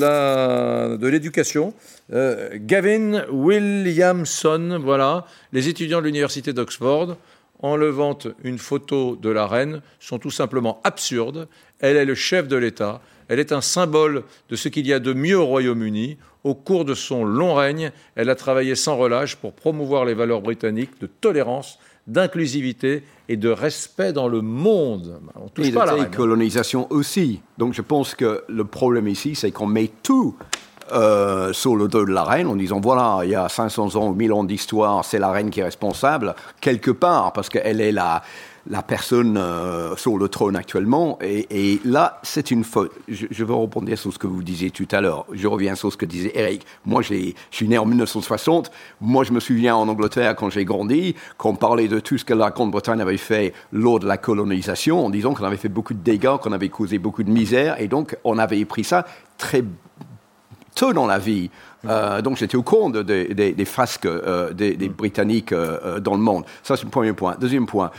de 0.98 1.08
l'éducation, 1.08 1.74
euh, 2.12 2.50
Gavin 2.56 3.24
Williamson. 3.32 4.80
Voilà, 4.82 5.26
les 5.54 5.70
étudiants 5.70 6.02
de 6.02 6.06
l'université 6.06 6.52
d'Oxford 6.52 7.18
enlevant 7.64 8.18
une 8.44 8.60
photo 8.60 9.16
de 9.16 9.30
la 9.30 9.48
reine 9.48 9.82
sont 10.00 10.20
tout 10.20 10.30
simplement 10.30 10.82
absurdes. 10.84 11.48
Elle 11.80 11.98
est 11.98 12.06
le 12.06 12.14
chef 12.14 12.48
de 12.48 12.58
l'État. 12.58 13.02
Elle 13.28 13.40
est 13.40 13.52
un 13.52 13.62
symbole 13.62 14.24
de 14.50 14.56
ce 14.56 14.70
qu'il 14.70 14.88
y 14.88 14.94
a 14.94 15.00
de 15.00 15.14
mieux 15.14 15.38
au 15.38 15.46
Royaume-Uni. 15.46 16.18
Au 16.44 16.56
cours 16.56 16.86
de 16.86 16.94
son 16.94 17.24
long 17.24 17.54
règne, 17.54 17.92
elle 18.16 18.30
a 18.30 18.36
travaillé 18.36 18.76
sans 18.76 18.98
relâche 18.98 19.36
pour 19.38 19.54
promouvoir 19.54 20.06
les 20.06 20.14
valeurs 20.14 20.42
britanniques 20.42 21.00
de 21.00 21.08
tolérance, 21.08 21.80
d'inclusivité 22.06 23.04
et 23.30 23.38
de 23.38 23.50
respect 23.50 24.12
dans 24.12 24.28
le 24.28 24.42
monde. 24.42 25.20
On 25.36 25.48
touche 25.48 25.68
Et 25.68 25.72
pas 25.72 25.86
la 25.86 26.06
colonisation 26.06 26.88
aussi. 26.90 27.42
Donc 27.58 27.74
je 27.74 27.82
pense 27.82 28.14
que 28.14 28.44
le 28.50 28.66
problème 28.66 29.08
ici, 29.08 29.36
c'est 29.36 29.52
qu'on 29.52 29.68
met 29.68 29.90
tout 30.04 30.36
euh, 30.92 31.54
sur 31.54 31.78
le 31.78 31.88
dos 31.88 32.06
de 32.06 32.12
la 32.12 32.26
reine 32.26 32.48
en 32.48 32.58
disant 32.58 32.82
voilà, 32.82 33.22
il 33.24 33.30
y 33.30 33.36
a 33.36 33.48
500 33.48 33.96
ans 33.96 34.10
ou 34.10 34.14
1000 34.14 34.34
ans 34.34 34.44
d'histoire, 34.44 35.06
c'est 35.06 35.18
la 35.18 35.32
reine 35.32 35.50
qui 35.50 35.62
est 35.62 35.64
responsable, 35.64 36.36
quelque 36.60 36.92
part, 36.92 37.32
parce 37.32 37.48
qu'elle 37.48 37.80
est 37.80 37.94
la, 37.94 38.22
la 38.70 38.82
personne 38.82 39.36
euh, 39.38 39.96
sur 39.98 40.18
le 40.18 40.30
trône 40.30 40.56
actuellement. 40.56 41.20
Et, 41.22 41.82
là, 41.84 42.20
c'est 42.24 42.50
une 42.50 42.64
faute. 42.64 42.92
Je, 43.10 43.28
je 43.30 43.44
veux 43.44 43.54
rebondir 43.54 43.98
sur 43.98 44.14
ce 44.14 44.18
que 44.18 44.28
vous 44.28 44.42
disiez 44.42 44.72
tout 44.72 44.88
à 44.92 45.02
l'heure. 45.02 45.26
Je 45.34 45.48
reviens 45.48 45.76
sur 45.76 45.92
ce 45.92 45.98
que 45.98 46.06
disait 46.06 46.32
Eric. 46.34 46.66
Moi, 46.86 47.02
je 47.02 47.34
suis 47.52 47.68
né 47.68 47.78
en 47.78 47.86
1960. 47.86 48.72
Moi, 49.02 49.24
je 49.26 49.34
me 49.34 49.40
souviens 49.40 49.76
en 49.76 49.88
Angleterre, 49.90 50.36
quand 50.36 50.50
j'ai 50.50 50.64
grandi, 50.64 51.16
qu'on 51.38 51.56
parlait 51.56 51.88
de 51.90 52.00
tout 52.00 52.18
ce 52.18 52.24
que 52.24 52.34
la 52.34 52.52
Grande-Bretagne 52.52 53.02
avait 53.02 53.18
fait 53.18 53.54
lors 53.74 54.00
de 54.00 54.08
la 54.08 54.18
colonisation, 54.18 55.06
en 55.06 55.10
disant 55.10 55.34
qu'on 55.34 55.44
avait 55.44 55.58
fait 55.58 55.70
beaucoup 55.70 55.94
de 55.94 56.00
dégâts, 56.00 56.38
qu'on 56.42 56.54
avait 56.54 56.70
causé 56.70 57.00
beaucoup 57.00 57.24
de 57.24 57.32
misère. 57.32 57.82
Et 57.82 57.88
donc, 57.90 58.18
on 58.24 58.38
avait 58.38 58.64
pris 58.64 58.86
ça 58.86 59.06
très 59.38 59.64
tôt 60.76 60.94
dans 60.94 61.06
la 61.06 61.20
vie. 61.20 61.50
Euh, 61.86 62.22
donc 62.22 62.38
j'étais 62.38 62.56
au 62.56 62.64
courant 62.64 62.90
de- 62.90 63.02
de- 63.02 63.34
des- 63.34 63.66
frasques 63.66 64.06
euh, 64.06 64.54
des, 64.54 64.74
Britanniques 64.90 65.54
dans 65.54 66.14
le 66.16 66.22
monde. 66.22 66.46
Ça, 66.64 66.78
c'est 66.78 66.86
le 66.86 66.90
premier 66.90 67.12
point. 67.14 67.36
Deuxième 67.40 67.66
point. 67.66 67.92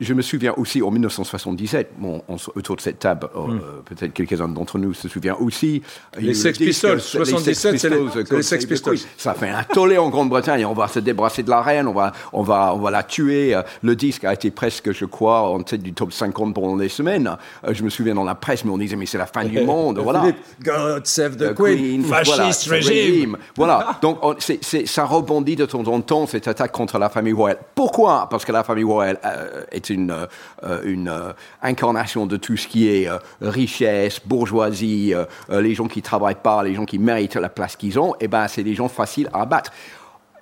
Je 0.00 0.12
me 0.14 0.20
souviens 0.22 0.52
aussi 0.56 0.82
en 0.82 0.90
1977, 0.90 1.92
bon, 1.96 2.22
on 2.28 2.36
autour 2.54 2.76
de 2.76 2.80
cette 2.82 2.98
table, 2.98 3.28
euh, 3.34 3.58
peut-être 3.84 4.12
quelques-uns 4.12 4.48
d'entre 4.48 4.78
nous 4.78 4.92
se 4.94 5.08
souviennent 5.08 5.36
aussi. 5.40 5.82
Les 6.18 6.28
le 6.28 6.34
Sex 6.34 6.58
Pistols, 6.58 6.96
les 6.96 7.00
Sex 7.00 7.12
77, 7.30 7.78
c'est 7.78 7.88
les- 7.90 8.42
Sex 8.42 8.66
Pistols. 8.66 8.98
Ça 9.16 9.32
fait 9.34 9.48
un 9.48 9.62
tollé 9.62 9.96
en 9.98 10.10
Grande-Bretagne. 10.10 10.66
On 10.66 10.74
va 10.74 10.88
se 10.88 10.98
débarrasser 11.00 11.42
de 11.42 11.50
la 11.50 11.62
reine, 11.62 11.86
on 11.88 11.92
va, 11.94 12.12
on 12.32 12.42
va, 12.42 12.74
on 12.74 12.78
va 12.78 12.90
la 12.90 13.02
tuer. 13.02 13.58
Le 13.82 13.96
disque 13.96 14.24
a 14.24 14.32
été 14.34 14.50
presque, 14.50 14.92
je 14.92 15.04
crois, 15.06 15.40
en 15.48 15.62
tête 15.62 15.82
du 15.82 15.92
top 15.94 16.12
50 16.12 16.54
pendant 16.54 16.76
des 16.76 16.88
semaines. 16.90 17.34
Euh, 17.66 17.72
Je 17.72 17.82
me 17.82 17.88
souviens 17.88 18.14
dans 18.14 18.24
la 18.24 18.34
presse, 18.34 18.64
mais 18.64 18.70
on 18.70 18.78
disait, 18.78 18.96
mais 18.96 19.06
c'est 19.06 19.18
la 19.18 19.26
fin 19.26 19.44
du 19.44 19.60
monde. 19.64 19.98
Voilà. 19.98 20.24
God 20.62 21.06
save 21.06 21.36
the 21.36 21.52
The 21.52 21.54
Queen, 21.54 22.04
fascist 22.04 22.66
voilà, 22.66 22.84
régime. 22.84 23.36
Voilà, 23.56 23.98
donc 24.02 24.18
on- 24.22 24.34
ça 24.38 25.04
rebondit 25.04 25.56
de 25.56 25.64
temps 25.66 25.84
en 25.86 26.00
temps, 26.02 26.26
cette 26.26 26.48
attaque 26.48 26.72
contre 26.72 26.98
la 26.98 27.08
famille 27.08 27.32
royale. 27.32 27.58
Pourquoi? 27.74 28.28
Parce 28.30 28.44
que 28.44 28.52
la 28.52 28.62
famille 28.64 28.84
royale 28.84 29.18
euh, 29.24 29.62
est 29.72 29.85
une, 29.90 30.26
euh, 30.62 30.82
une 30.84 31.08
euh, 31.08 31.32
incarnation 31.62 32.26
de 32.26 32.36
tout 32.36 32.56
ce 32.56 32.66
qui 32.66 32.88
est 32.88 33.08
euh, 33.08 33.18
richesse, 33.40 34.20
bourgeoisie, 34.24 35.14
les 35.50 35.74
gens 35.74 35.88
qui 35.88 36.02
travaillent 36.02 36.34
pas, 36.34 36.62
les 36.62 36.74
gens 36.74 36.84
qui 36.84 36.98
méritent 36.98 37.36
la 37.36 37.48
place 37.48 37.76
qu'ils 37.76 37.98
ont, 37.98 38.14
et 38.20 38.28
ben 38.28 38.48
c'est 38.48 38.62
des 38.62 38.74
gens 38.74 38.88
faciles 38.88 39.28
à 39.32 39.42
abattre. 39.42 39.72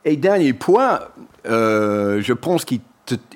Et 0.05 0.17
dernier 0.17 0.53
point, 0.53 1.01
je 1.45 2.33
pense 2.33 2.65
qu'il 2.65 2.81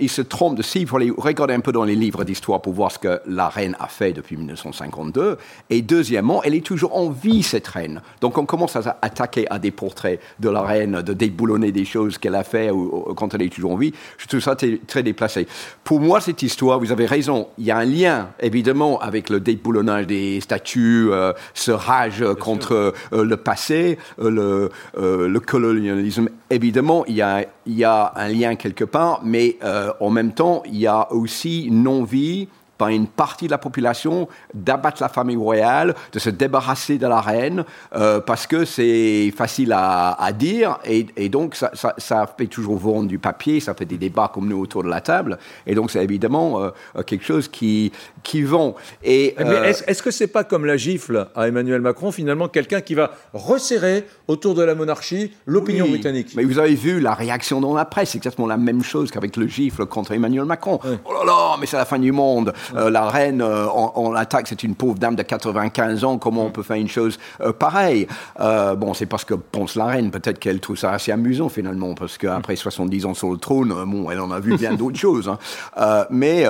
il 0.01 0.09
se 0.09 0.23
trompe 0.23 0.57
de 0.57 0.63
cible. 0.63 0.83
Il 0.85 0.89
faut 0.89 0.97
aller 0.97 1.13
regarder 1.17 1.55
un 1.55 1.61
peu 1.61 1.73
dans 1.73 1.85
les 1.85 1.95
livres 1.95 2.25
d'histoire 2.25 2.63
pour 2.63 2.73
voir 2.73 2.91
ce 2.93 2.99
que 2.99 3.21
la 3.27 3.49
reine 3.49 3.77
a 3.79 3.87
fait 3.89 4.13
depuis 4.13 4.37
1952. 4.37 5.37
Et 5.71 5.83
deuxièmement, 5.83 6.43
elle 6.43 6.55
est 6.55 6.65
toujours 6.65 6.97
en 6.97 7.11
vie, 7.11 7.43
cette 7.43 7.67
reine. 7.69 8.01
Donc 8.21 8.39
on 8.39 8.47
commence 8.47 8.77
à 8.77 8.99
attaquer 9.03 9.47
à 9.51 9.59
des 9.59 9.71
portraits 9.71 10.21
de 10.41 10.49
la 10.49 10.63
reine, 10.63 11.03
de 11.03 11.13
déboulonner 11.13 11.71
des 11.73 11.85
choses 11.85 12.17
qu'elle 12.19 12.35
a 12.35 12.45
fait 12.45 12.71
ou, 12.71 13.05
ou- 13.11 13.15
quand 13.15 13.35
elle 13.35 13.43
est 13.43 13.53
toujours 13.53 13.73
en 13.73 13.77
vie. 13.77 13.93
Je 14.17 14.27
trouve 14.27 14.41
ça 14.41 14.57
très 14.57 15.03
déplacé. 15.03 15.47
Pour 15.85 16.01
moi, 16.01 16.21
cette 16.21 16.43
histoire, 16.43 16.79
vous 16.79 16.93
avez 16.93 17.07
raison, 17.07 17.49
il 17.59 17.65
y 17.67 17.71
a 17.71 17.77
un 17.79 17.85
lien, 17.85 18.31
évidemment, 18.41 18.99
avec 19.01 19.29
le 19.29 19.41
déboulonnage 19.41 20.07
des 20.07 20.41
statues, 20.41 21.09
euh, 21.11 21.33
ce 21.55 21.71
rage 21.73 22.25
contre 22.41 22.95
euh, 23.13 23.25
le 23.25 23.37
passé, 23.37 23.99
euh, 24.21 24.71
le, 24.97 25.27
le 25.29 25.41
colonialisme. 25.41 26.29
Évidemment, 26.51 27.05
il 27.07 27.17
y 27.17 27.23
a, 27.23 27.45
il 27.67 27.75
y 27.75 27.85
a 27.85 28.13
un 28.17 28.29
lien 28.29 28.55
quelque 28.57 28.85
part, 28.85 29.21
mais 29.25 29.58
euh, 29.63 29.93
en 30.01 30.11
même 30.11 30.33
temps, 30.33 30.63
il 30.67 30.77
y 30.77 30.87
a 30.87 31.13
aussi 31.13 31.65
une 31.65 31.89
envie 31.89 32.49
par 32.79 32.89
une 32.89 33.09
partie 33.09 33.47
de 33.47 33.51
la 33.51 33.59
population 33.59 34.29
d'abattre 34.55 35.03
la 35.03 35.09
famille 35.09 35.37
royale, 35.37 35.95
de 36.13 36.19
se 36.19 36.31
débarrasser 36.31 36.97
de 36.97 37.07
la 37.07 37.21
reine, 37.21 37.65
euh, 37.95 38.21
parce 38.21 38.47
que 38.47 38.65
c'est 38.65 39.33
facile 39.37 39.73
à, 39.73 40.13
à 40.13 40.33
dire, 40.33 40.79
et, 40.85 41.07
et 41.17 41.29
donc 41.29 41.57
ça, 41.57 41.71
ça, 41.75 41.95
ça 41.99 42.27
fait 42.39 42.47
toujours 42.47 42.79
vendre 42.79 43.09
du 43.09 43.19
papier, 43.19 43.61
ça 43.61 43.75
fait 43.75 43.85
des 43.85 43.99
débats 43.99 44.31
comme 44.33 44.49
nous 44.49 44.61
autour 44.61 44.85
de 44.85 44.89
la 44.89 45.01
table, 45.01 45.39
et 45.67 45.75
donc 45.75 45.91
c'est 45.91 46.03
évidemment 46.03 46.63
euh, 46.63 47.03
quelque 47.03 47.25
chose 47.25 47.49
qui, 47.49 47.93
qui 48.23 48.43
vend. 48.43 48.75
Et, 49.03 49.35
Mais 49.39 49.45
euh, 49.45 49.65
est-ce 49.65 49.85
est-ce 49.87 50.03
que 50.03 50.11
c'est 50.13 50.29
pas 50.29 50.45
comme 50.45 50.65
la 50.65 50.77
gifle 50.77 51.29
à 51.35 51.49
Emmanuel 51.49 51.81
Macron, 51.81 52.13
finalement, 52.13 52.47
quelqu'un 52.47 52.81
qui 52.81 52.95
va 52.95 53.11
resserrer 53.33 54.07
autour 54.29 54.55
de 54.55 54.63
la 54.63 54.77
monarchie 54.77 55.33
l'opinion 55.47 55.87
Oui, 55.87 55.93
britannique? 55.93 56.29
Mais 56.37 56.45
vous 56.45 56.59
avez 56.59 56.75
vu 56.77 57.01
la 57.01 57.15
réaction 57.15 57.61
dans 57.61 57.75
la 57.75 57.85
presse, 57.85 58.11
c'est 58.11 58.19
exactement 58.19 58.47
la 58.47 58.57
même 58.57 58.85
chose 58.85 59.11
qu'avec 59.11 59.37
le 59.37 59.49
gifle 59.49 59.87
contre 59.87 60.13
Emmanuel 60.13 60.45
Macron. 60.45 60.79
Oh 61.05 61.13
là 61.13 61.25
là, 61.25 61.57
mais 61.59 61.67
c'est 61.67 61.77
la 61.77 61.85
fin 61.85 61.99
du 61.99 62.13
monde. 62.13 62.53
Euh, 62.75 62.91
la 62.91 63.09
reine, 63.09 63.43
euh, 63.43 63.67
on, 63.75 64.11
l'attaque, 64.13 64.49
c'est 64.49 64.63
une 64.63 64.75
pauvre 64.75 64.99
dame 64.99 65.17
de 65.17 65.23
95 65.23 66.05
ans. 66.05 66.19
Comment 66.19 66.47
on 66.47 66.51
peut 66.51 66.63
faire 66.63 66.77
une 66.77 66.89
chose 66.89 67.19
pareille? 67.59 68.07
Bon, 68.39 68.95
c'est 68.95 69.07
parce 69.07 69.25
que 69.25 69.35
pense 69.35 69.75
la 69.75 69.87
reine. 69.87 70.11
Peut-être 70.11 70.39
qu'elle 70.39 70.61
trouve 70.61 70.77
ça 70.77 70.93
assez 70.93 71.13
amusant 71.13 71.49
finalement, 71.49 71.95
parce 71.95 72.19
qu'après 72.19 72.57
70 72.57 73.07
ans 73.07 73.15
sur 73.15 73.31
le 73.31 73.39
trône, 73.39 73.75
bon, 73.87 74.11
elle 74.11 74.21
en 74.21 74.31
a 74.31 74.41
vu 74.41 74.57
bien 74.57 74.75
d'autres 74.75 74.99
choses. 74.99 75.29
Hein. 75.29 76.07
mais 76.11 76.47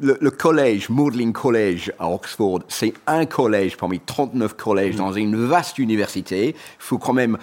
le, 0.00 0.30
collège, 0.30 0.88
Magdalen 0.90 1.32
College 1.32 1.92
à 1.98 2.08
Oxford, 2.10 2.60
c'est 2.68 2.94
un 3.06 3.26
collège 3.26 3.76
parmi 3.76 4.00
39 4.00 4.54
collèges 4.54 4.96
dans 4.96 5.12
une 5.12 5.36
vaste 5.36 5.78
université. 5.78 6.50
Il 6.50 6.54
faut 6.78 6.98
quand 6.98 7.12
même 7.12 7.38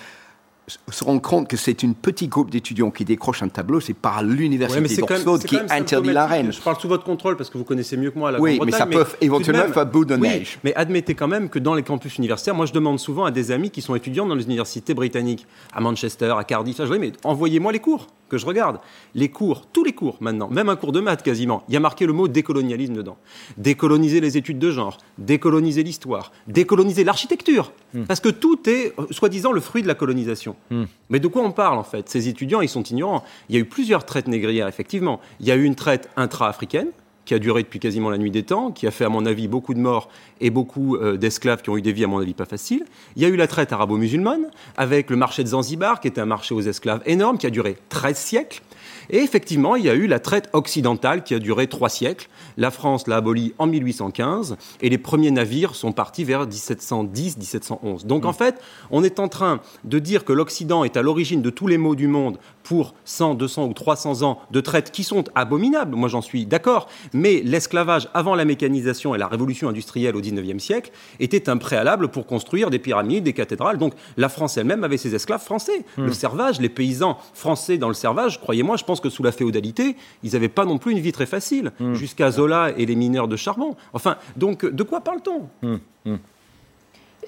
se 0.68 1.04
rendre 1.04 1.22
compte 1.22 1.48
que 1.48 1.58
c'est 1.58 1.84
une 1.84 1.94
petit 1.94 2.28
groupe 2.28 2.50
d'étudiants 2.50 2.92
qui 2.92 3.06
décroche 3.06 3.44
un 3.44 3.50
tableau, 3.50 3.80
c'est 3.80 3.94
par 3.94 4.24
l'université 4.24 5.02
d'Oxford 5.02 5.40
qui 5.40 5.58
interdit 5.70 6.12
la 6.12 6.26
reine. 6.26 6.52
Je 6.52 6.60
parle 6.60 6.80
sous 6.80 6.88
votre 6.88 7.04
contrôle 7.04 7.38
parce 7.38 7.50
que 7.50 7.58
vous 7.58 7.64
connaissez 7.64 7.98
mieux 7.98 8.12
que 8.12 8.18
moi 8.18 8.32
la 8.32 8.40
Oui, 8.40 8.60
mais 8.66 8.72
ça 8.72 8.86
peut 8.86 9.06
éventuellement 9.22 9.72
faire 9.72 9.86
bout 9.86 10.06
de 10.06 10.16
neige. 10.16 10.60
Mais 10.64 10.74
admettez 10.76 11.14
quand 11.16 11.28
même 11.28 11.50
que 11.50 11.60
dans 11.60 11.76
les 11.76 11.84
campus 11.84 12.18
universitaires, 12.18 12.56
moi 12.56 12.66
je 12.66 12.74
demande 12.74 13.00
souvent 13.00 13.26
à 13.26 13.32
des 13.32 13.52
amis 13.52 13.70
qui 13.70 13.82
sont 13.82 13.96
étudiants 13.96 14.26
dans 14.26 14.36
les 14.36 14.46
universités 14.46 14.94
britanniques, 14.94 15.46
à 15.74 15.82
Manchester, 15.82 16.34
à 16.38 16.44
Cardiff, 16.44 16.78
je 16.78 16.92
dis, 16.92 17.00
mais 17.00 17.12
envoyez-moi 17.24 17.72
les 17.72 17.80
cours 17.80 18.08
que 18.36 18.42
je 18.42 18.46
regarde, 18.46 18.80
les 19.14 19.30
cours, 19.30 19.66
tous 19.72 19.84
les 19.84 19.94
cours 19.94 20.18
maintenant, 20.20 20.50
même 20.50 20.68
un 20.68 20.76
cours 20.76 20.92
de 20.92 21.00
maths 21.00 21.24
quasiment, 21.24 21.64
il 21.70 21.74
y 21.74 21.78
a 21.78 21.80
marqué 21.80 22.06
le 22.06 22.12
mot 22.12 22.28
décolonialisme 22.28 22.94
dedans. 22.94 23.18
Décoloniser 23.58 24.20
les 24.20 24.38
études 24.38 24.60
de 24.60 24.72
genre, 24.72 24.98
décoloniser 25.18 25.84
l'histoire, 25.84 26.34
décoloniser 26.48 27.06
l'architecture, 27.06 27.72
hmm. 27.94 28.04
parce 28.04 28.20
que 28.20 28.30
tout 28.30 28.70
est 28.70 28.94
euh, 29.00 29.06
soi-disant 29.12 29.54
le 29.54 29.62
fruit 29.62 29.84
de 29.84 29.88
la 29.88 29.96
colonisation. 29.96 30.58
Hmm. 30.70 30.84
Mais 31.10 31.22
de 31.22 31.28
quoi 31.28 31.44
on 31.44 31.52
parle 31.52 31.78
en 31.78 31.84
fait? 31.84 32.10
Ces 32.10 32.28
étudiants, 32.28 32.60
ils 32.60 32.70
sont 32.70 32.84
ignorants. 32.84 33.24
Il 33.48 33.56
y 33.56 33.58
a 33.58 33.62
eu 33.62 33.66
plusieurs 33.66 34.06
traites 34.06 34.28
négrières, 34.28 34.68
effectivement. 34.68 35.22
Il 35.40 35.46
y 35.46 35.52
a 35.52 35.56
eu 35.56 35.64
une 35.64 35.76
traite 35.76 36.10
intra-africaine, 36.18 36.90
qui 37.26 37.34
a 37.34 37.40
duré 37.40 37.64
depuis 37.64 37.80
quasiment 37.80 38.10
la 38.10 38.18
nuit 38.18 38.32
des 38.32 38.44
temps, 38.44 38.72
qui 38.72 38.88
a 38.88 38.92
fait 38.92 39.06
à 39.06 39.10
mon 39.10 39.26
avis 39.26 39.48
beaucoup 39.48 39.74
de 39.74 39.80
morts 39.80 40.10
et 40.42 40.50
beaucoup 40.50 40.96
euh, 40.96 41.18
d'esclaves 41.18 41.62
qui 41.62 41.70
ont 41.70 41.78
eu 41.78 41.82
des 41.82 41.92
vies 41.92 42.04
à 42.04 42.08
mon 42.08 42.20
avis 42.20 42.34
pas 42.34 42.46
faciles. 42.46 42.86
Il 43.16 43.22
y 43.22 43.26
a 43.26 43.30
eu 43.30 43.36
la 43.36 43.48
traite 43.48 43.74
arabo-musulmane 43.74 44.48
avec 44.78 45.10
le 45.10 45.16
marché 45.16 45.44
de 45.44 45.50
Zanzibar 45.50 46.00
qui 46.00 46.08
était 46.08 46.22
un 46.22 46.26
marché 46.26 46.54
aux 46.54 46.62
esclaves 46.62 47.02
énorme 47.06 47.38
qui 47.38 47.48
a 47.48 47.50
duré 47.50 47.78
13 47.90 48.16
siècles. 48.16 48.62
Et 49.10 49.18
effectivement, 49.18 49.76
il 49.76 49.86
y 49.86 49.90
a 49.90 49.94
eu 49.94 50.08
la 50.08 50.20
traite 50.20 50.50
occidentale 50.54 51.24
qui 51.24 51.34
a 51.34 51.40
duré 51.40 51.68
trois 51.68 51.90
siècles. 51.90 52.28
La 52.58 52.72
France 52.72 53.08
l'a 53.08 53.18
abolie 53.18 53.54
en 53.58 53.68
1815 53.68 54.58
et 54.82 54.90
les 54.90 54.98
premiers 54.98 55.32
navires 55.32 55.76
sont 55.76 55.92
partis 55.92 56.24
vers 56.24 56.48
1710-1711. 56.48 58.06
Donc 58.06 58.26
en 58.26 58.32
mm. 58.32 58.34
fait, 58.34 58.62
on 58.92 59.04
est 59.04 59.20
en 59.20 59.28
train 59.28 59.62
de 59.84 60.00
dire 60.00 60.26
que 60.26 60.34
l'Occident 60.34 60.84
est 60.84 60.98
à 60.98 61.02
l'origine 61.02 61.42
de 61.42 61.50
tous 61.50 61.68
les 61.68 61.78
maux 61.78 61.96
du 61.96 62.08
monde 62.08 62.38
pour 62.66 62.96
100, 63.06 63.36
200 63.36 63.68
ou 63.68 63.74
300 63.74 64.24
ans 64.24 64.40
de 64.52 64.60
traite 64.60 64.92
qui 64.92 65.04
sont 65.04 65.24
abominables, 65.36 65.96
moi 65.96 66.10
j'en 66.10 66.22
suis 66.22 66.46
d'accord, 66.46 66.90
mais 67.14 67.42
l'esclavage 67.46 68.10
avant 68.14 68.36
la 68.36 68.44
mécanisation 68.44 69.16
et 69.16 69.18
la 69.18 69.28
révolution 69.28 69.70
industrielle 69.70 70.16
au 70.16 70.22
19e 70.22 70.60
siècle 70.60 70.92
était 71.20 71.48
un 71.48 71.58
préalable 71.58 72.10
pour 72.10 72.26
construire 72.26 72.70
des 72.70 72.80
pyramides, 72.80 73.24
des 73.24 73.34
cathédrales. 73.34 73.78
Donc 73.78 73.94
la 74.18 74.30
France 74.30 74.58
elle-même 74.58 74.84
avait 74.84 74.98
ses 74.98 75.16
esclaves 75.16 75.44
français. 75.44 75.86
Mm. 75.98 76.06
Le 76.06 76.14
servage, 76.14 76.60
les 76.60 76.70
paysans 76.70 77.18
français 77.34 77.78
dans 77.78 77.88
le 77.88 77.94
servage, 77.94 78.42
croyez-moi, 78.42 78.78
je 78.78 78.84
pense 78.84 79.00
que 79.00 79.10
sous 79.10 79.24
la 79.24 79.32
féodalité, 79.32 79.96
ils 80.24 80.34
n'avaient 80.34 80.50
pas 80.50 80.66
non 80.66 80.80
plus 80.80 80.92
une 80.92 81.00
vie 81.00 81.12
très 81.12 81.26
facile, 81.28 81.72
hmm. 81.80 81.94
jusqu'à 81.94 82.32
Zola 82.32 82.72
et 82.78 82.86
les 82.86 82.96
mineurs 82.96 83.28
de 83.28 83.36
charbon. 83.36 83.76
Enfin, 83.94 84.18
donc 84.36 84.66
de 84.66 84.84
quoi 84.84 85.02
parle-t-on? 85.02 85.48
Hmm. 85.62 86.18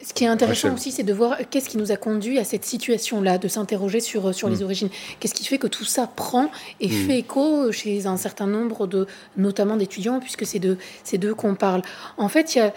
Ce 0.04 0.14
qui 0.14 0.24
est 0.24 0.28
intéressant 0.28 0.74
aussi, 0.74 0.92
c'est 0.92 1.04
de 1.04 1.14
voir 1.14 1.38
qu'est-ce 1.50 1.70
qui 1.70 1.78
nous 1.78 1.92
a 1.92 1.98
conduit 1.98 2.40
à 2.40 2.44
cette 2.44 2.66
situation-là, 2.66 3.38
de 3.38 3.48
s'interroger 3.48 4.00
sur, 4.00 4.34
sur 4.34 4.50
les 4.50 4.64
origines. 4.64 4.90
Qu'est-ce 5.20 5.34
qui 5.34 5.46
fait 5.46 5.58
que 5.58 5.68
tout 5.68 5.86
ça 5.86 6.08
prend 6.08 6.52
et 6.80 6.90
fait 6.90 7.20
écho 7.20 7.72
chez 7.72 8.06
un 8.06 8.18
certain 8.18 8.48
nombre 8.48 8.88
de, 8.88 9.08
notamment 9.38 9.78
d'étudiants, 9.78 10.20
puisque 10.20 10.46
c'est 10.46 10.60
de, 10.60 10.78
d'eux 11.14 11.34
qu'on 11.34 11.56
parle. 11.56 11.82
En 12.18 12.30
fait, 12.30 12.56
il 12.56 12.60
y 12.60 12.62
a, 12.62 12.74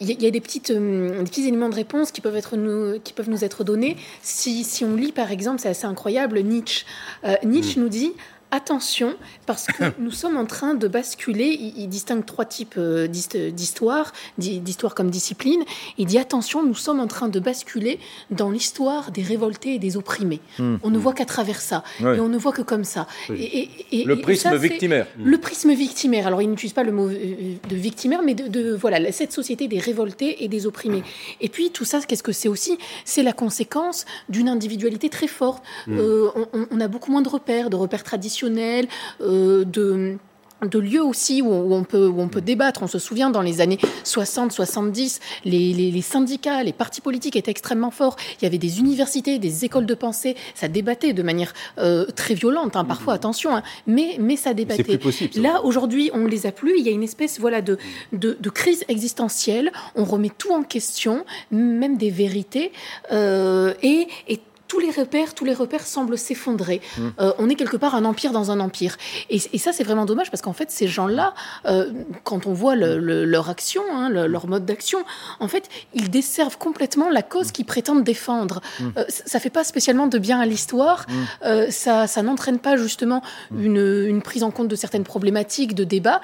il 0.00 0.22
y 0.22 0.26
a 0.26 0.30
des, 0.30 0.40
petites, 0.40 0.70
euh, 0.70 1.18
des 1.18 1.24
petits 1.24 1.46
éléments 1.46 1.68
de 1.68 1.74
réponse 1.74 2.12
qui 2.12 2.20
peuvent, 2.20 2.36
être 2.36 2.56
nous, 2.56 3.00
qui 3.00 3.12
peuvent 3.12 3.30
nous 3.30 3.44
être 3.44 3.64
donnés. 3.64 3.96
Si, 4.22 4.62
si 4.64 4.84
on 4.84 4.94
lit, 4.94 5.12
par 5.12 5.32
exemple, 5.32 5.60
c'est 5.60 5.68
assez 5.68 5.86
incroyable, 5.86 6.40
Nietzsche. 6.40 6.84
Euh, 7.24 7.34
Nietzsche 7.44 7.78
mm. 7.78 7.82
nous 7.82 7.88
dit 7.88 8.12
attention, 8.50 9.14
parce 9.46 9.66
que 9.66 9.84
nous 9.98 10.10
sommes 10.10 10.36
en 10.36 10.46
train 10.46 10.74
de 10.74 10.88
basculer. 10.88 11.72
Il, 11.76 11.88
distingue 11.88 12.24
trois 12.24 12.44
types 12.44 12.74
euh, 12.76 13.06
d'histoire, 13.06 14.12
d'histoire 14.38 14.94
comme 14.94 15.10
discipline. 15.10 15.62
Il 15.96 16.06
dit 16.06 16.18
attention, 16.18 16.64
nous 16.64 16.74
sommes 16.74 17.00
en 17.00 17.06
train 17.06 17.28
de 17.28 17.40
basculer 17.40 17.98
dans 18.30 18.50
l'histoire 18.50 19.10
des 19.10 19.22
révoltés 19.22 19.74
et 19.74 19.78
des 19.78 19.96
opprimés. 19.96 20.40
Hmm. 20.58 20.76
On 20.82 20.90
ne 20.90 20.98
voit 20.98 21.12
qu'à 21.12 21.24
travers 21.24 21.60
ça, 21.60 21.82
et 22.00 22.20
on 22.20 22.28
ne 22.28 22.38
voit 22.38 22.52
que 22.52 22.62
comme 22.62 22.84
ça. 22.84 23.06
Et, 23.30 23.68
le 24.04 24.20
prisme 24.20 24.54
victimaire. 24.56 25.06
Le 25.22 25.38
prisme 25.38 25.72
victimaire. 25.72 26.26
Alors, 26.26 26.42
il 26.42 26.50
n'utilise 26.50 26.72
pas 26.72 26.84
le 26.84 26.92
mot 26.92 27.08
euh, 27.08 27.54
de 27.68 27.76
victimaire, 27.76 28.22
mais 28.22 28.34
de, 28.34 28.74
voilà 28.74 29.12
cette 29.12 29.32
société 29.32 29.68
des 29.68 29.78
révoltés 29.78 30.44
et 30.44 30.48
des 30.48 30.66
opprimés. 30.66 31.02
Et 31.40 31.48
puis 31.48 31.70
tout 31.70 31.84
ça, 31.84 32.00
qu'est-ce 32.00 32.22
que 32.22 32.32
c'est 32.32 32.48
aussi? 32.48 32.78
C'est 33.04 33.22
la 33.22 33.32
conséquence 33.32 34.04
d'une 34.28 34.48
individualité 34.48 35.08
très 35.08 35.26
forte. 35.26 35.62
Hmm. 35.86 35.98
Euh, 35.98 36.30
on, 36.70 36.80
a 36.80 36.88
beaucoup 36.88 37.10
moins 37.10 37.22
de 37.22 37.28
repères, 37.28 37.70
de 37.70 37.76
repères 37.76 38.04
traditionnels 38.04 38.37
euh, 38.44 39.64
de 39.64 40.18
de 40.66 40.78
lieux 40.78 41.02
aussi 41.02 41.42
où 41.42 41.52
on, 41.52 41.84
peut, 41.84 42.06
où 42.06 42.20
on 42.20 42.28
peut 42.28 42.40
débattre. 42.40 42.82
On 42.82 42.88
se 42.88 42.98
souvient 42.98 43.30
dans 43.30 43.42
les 43.42 43.60
années 43.60 43.78
60-70, 44.04 45.20
les, 45.44 45.72
les, 45.72 46.02
syndicats, 46.02 46.62
les 46.62 46.72
partis 46.72 47.00
politiques 47.00 47.36
étaient 47.36 47.50
extrêmement 47.50 47.90
forts. 47.90 48.16
Il 48.40 48.44
y 48.44 48.46
avait 48.46 48.58
des 48.58 48.80
universités, 48.80 49.38
des 49.38 49.64
écoles 49.64 49.86
de 49.86 49.94
pensée. 49.94 50.36
Ça 50.54 50.68
débattait 50.68 51.12
de 51.12 51.22
manière 51.22 51.54
euh, 51.78 52.06
très 52.06 52.34
violente, 52.34 52.76
hein, 52.76 52.84
parfois, 52.84 53.14
attention, 53.14 53.54
hein. 53.54 53.62
mais, 53.86 54.16
mais 54.18 54.36
ça 54.36 54.54
débattait. 54.54 54.82
Plus 54.82 54.98
possible, 54.98 55.40
Là, 55.40 55.64
aujourd'hui, 55.64 56.10
on 56.12 56.18
ne 56.18 56.28
les 56.28 56.46
a 56.46 56.52
plus. 56.52 56.78
Il 56.78 56.84
y 56.84 56.88
a 56.88 56.92
une 56.92 57.02
espèce 57.04 57.38
voilà, 57.38 57.62
de, 57.62 57.78
de, 58.12 58.36
de, 58.40 58.50
crise 58.50 58.84
existentielle. 58.88 59.70
On 59.94 60.04
remet 60.04 60.30
tout 60.36 60.52
en 60.52 60.62
question, 60.62 61.24
même 61.50 61.96
des 61.96 62.10
vérités. 62.10 62.72
Euh, 63.12 63.74
et, 63.82 64.08
et 64.26 64.40
tous 64.68 64.78
les 64.78 64.90
repères, 64.90 65.34
tous 65.34 65.46
les 65.46 65.54
repères 65.54 65.86
semblent 65.86 66.18
s'effondrer. 66.18 66.80
Mmh. 66.98 67.08
Euh, 67.20 67.32
on 67.38 67.48
est 67.48 67.54
quelque 67.54 67.78
part 67.78 67.94
un 67.94 68.04
empire 68.04 68.32
dans 68.32 68.50
un 68.50 68.60
empire. 68.60 68.96
Et, 69.30 69.38
ça, 69.58 69.72
c'est 69.72 69.82
vraiment 69.82 70.04
dommage 70.04 70.30
parce 70.30 70.42
qu'en 70.42 70.52
fait, 70.52 70.70
ces 70.70 70.86
gens-là, 70.86 71.34
euh, 71.66 71.90
quand 72.22 72.46
on 72.46 72.52
voit 72.52 72.76
leur 72.76 73.48
action, 73.48 73.82
hein, 73.90 74.10
leur 74.10 74.46
mode 74.46 74.66
d'action, 74.66 74.98
en 75.40 75.48
fait, 75.48 75.68
ils 75.94 76.10
desservent 76.10 76.58
complètement 76.58 77.08
la 77.08 77.22
cause 77.22 77.50
qu'ils 77.50 77.64
prétendent 77.64 78.04
défendre. 78.04 78.60
Mmh. 78.78 78.84
Euh, 78.98 79.04
ça 79.08 79.40
fait 79.40 79.50
pas 79.50 79.64
spécialement 79.64 80.06
de 80.06 80.18
bien 80.18 80.38
à 80.38 80.46
l'histoire. 80.46 81.06
Mmh. 81.08 81.70
ça, 81.70 82.06
ça 82.06 82.22
n'entraîne 82.22 82.58
pas 82.58 82.76
justement 82.76 83.22
une, 83.56 84.04
une, 84.06 84.20
prise 84.20 84.42
en 84.42 84.50
compte 84.50 84.68
de 84.68 84.76
certaines 84.76 85.04
problématiques, 85.04 85.74
de 85.74 85.84
débats. 85.84 86.20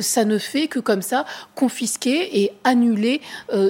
ça 0.00 0.24
ne 0.24 0.36
fait 0.36 0.68
que 0.68 0.78
comme 0.78 1.02
ça 1.02 1.24
confisquer 1.54 2.40
et 2.40 2.52
annuler 2.64 3.22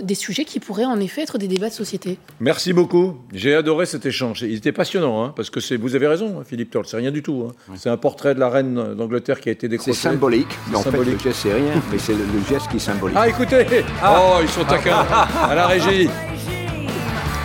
des 0.02 0.14
sujets 0.14 0.44
qui 0.44 0.59
pourraient 0.59 0.85
en 0.85 0.98
effet 0.98 1.22
être 1.22 1.38
des 1.38 1.46
débats 1.46 1.68
de 1.68 1.74
société. 1.74 2.18
Merci 2.40 2.72
beaucoup. 2.72 3.18
J'ai 3.33 3.54
adoré 3.54 3.87
cette 3.87 4.07
échange. 4.09 4.42
Il 4.42 4.55
était 4.55 4.73
passionnant, 4.73 5.25
hein, 5.25 5.33
parce 5.35 5.51
que 5.51 5.61
c'est, 5.61 5.77
vous 5.77 5.94
avez 5.94 6.07
raison, 6.07 6.40
hein, 6.40 6.44
Philippe 6.47 6.71
Toll, 6.71 6.85
c'est 6.87 6.97
rien 6.97 7.11
du 7.11 7.23
tout. 7.23 7.49
Hein. 7.49 7.75
C'est 7.77 7.90
un 7.90 7.97
portrait 7.97 8.35
de 8.35 8.40
la 8.40 8.49
reine 8.49 8.94
d'Angleterre 8.94 9.40
qui 9.40 9.49
a 9.49 9.53
été 9.53 9.68
décroché. 9.68 9.92
C'est 9.92 10.09
symbolique, 10.09 10.49
mais 10.71 10.77
en 10.77 10.83
fait, 10.83 10.97
le 10.97 11.18
geste, 11.18 11.40
c'est 11.42 11.55
rien, 11.55 11.83
mais 11.92 11.99
c'est 11.99 12.14
le, 12.14 12.25
geste 12.49 12.68
qui 12.68 12.77
est 12.77 12.81
symbolique. 12.81 13.16
Ah, 13.18 13.29
écoutez 13.29 13.64
ah. 14.03 14.21
Oh, 14.21 14.38
ils 14.42 14.49
sont 14.49 14.64
taquins 14.64 15.07
à 15.42 15.55
la 15.55 15.66
régie 15.66 16.09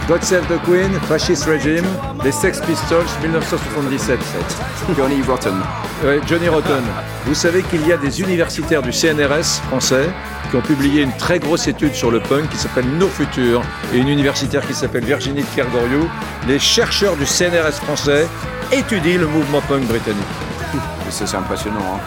God 0.08 0.22
Save 0.22 0.46
the 0.48 0.62
Queen, 0.66 0.92
Fascist 1.08 1.46
Regime, 1.46 1.86
les 2.26 2.32
Sex 2.34 2.60
Pistols, 2.60 3.06
1977. 3.22 4.20
Johnny 4.98 5.22
Rotten. 5.22 5.54
Johnny 6.28 6.50
Rotten. 6.50 6.84
Vous 7.26 7.34
savez 7.34 7.64
qu'il 7.64 7.88
y 7.88 7.94
a 7.94 7.98
des 7.98 8.20
universitaires 8.20 8.82
du 8.82 8.92
CNRS 8.92 9.62
français 9.70 10.10
qui 10.54 10.58
ont 10.58 10.62
publié 10.62 11.02
une 11.02 11.18
très 11.18 11.40
grosse 11.40 11.68
étude 11.68 11.96
sur 11.96 12.12
le 12.12 12.20
punk 12.20 12.48
qui 12.52 12.58
s'appelle 12.58 12.86
Nos 12.86 13.08
Futurs 13.08 13.64
et 13.92 13.98
une 13.98 14.08
universitaire 14.08 14.62
qui 14.68 14.76
s'appelle 14.76 15.04
Virginie 15.04 15.44
Kergoriou. 15.56 16.08
Les 16.48 16.60
chercheurs 16.60 17.16
du 17.16 17.26
CNRS 17.26 17.82
français 17.84 18.28
étudient 18.72 19.18
le 19.18 19.26
mouvement 19.26 19.62
punk 19.62 19.88
britannique. 19.88 20.22
C'est 21.10 21.34
impressionnant. 21.36 21.80
Hein. 21.96 22.00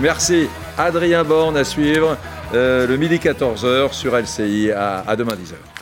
Merci. 0.00 0.50
Adrien 0.76 1.24
Borne 1.24 1.56
à 1.56 1.64
suivre, 1.64 2.18
euh, 2.52 2.86
le 2.86 2.98
midi 2.98 3.16
14h 3.16 3.94
sur 3.94 4.14
LCI. 4.14 4.72
À, 4.72 5.02
à 5.06 5.16
demain 5.16 5.32
10h. 5.32 5.75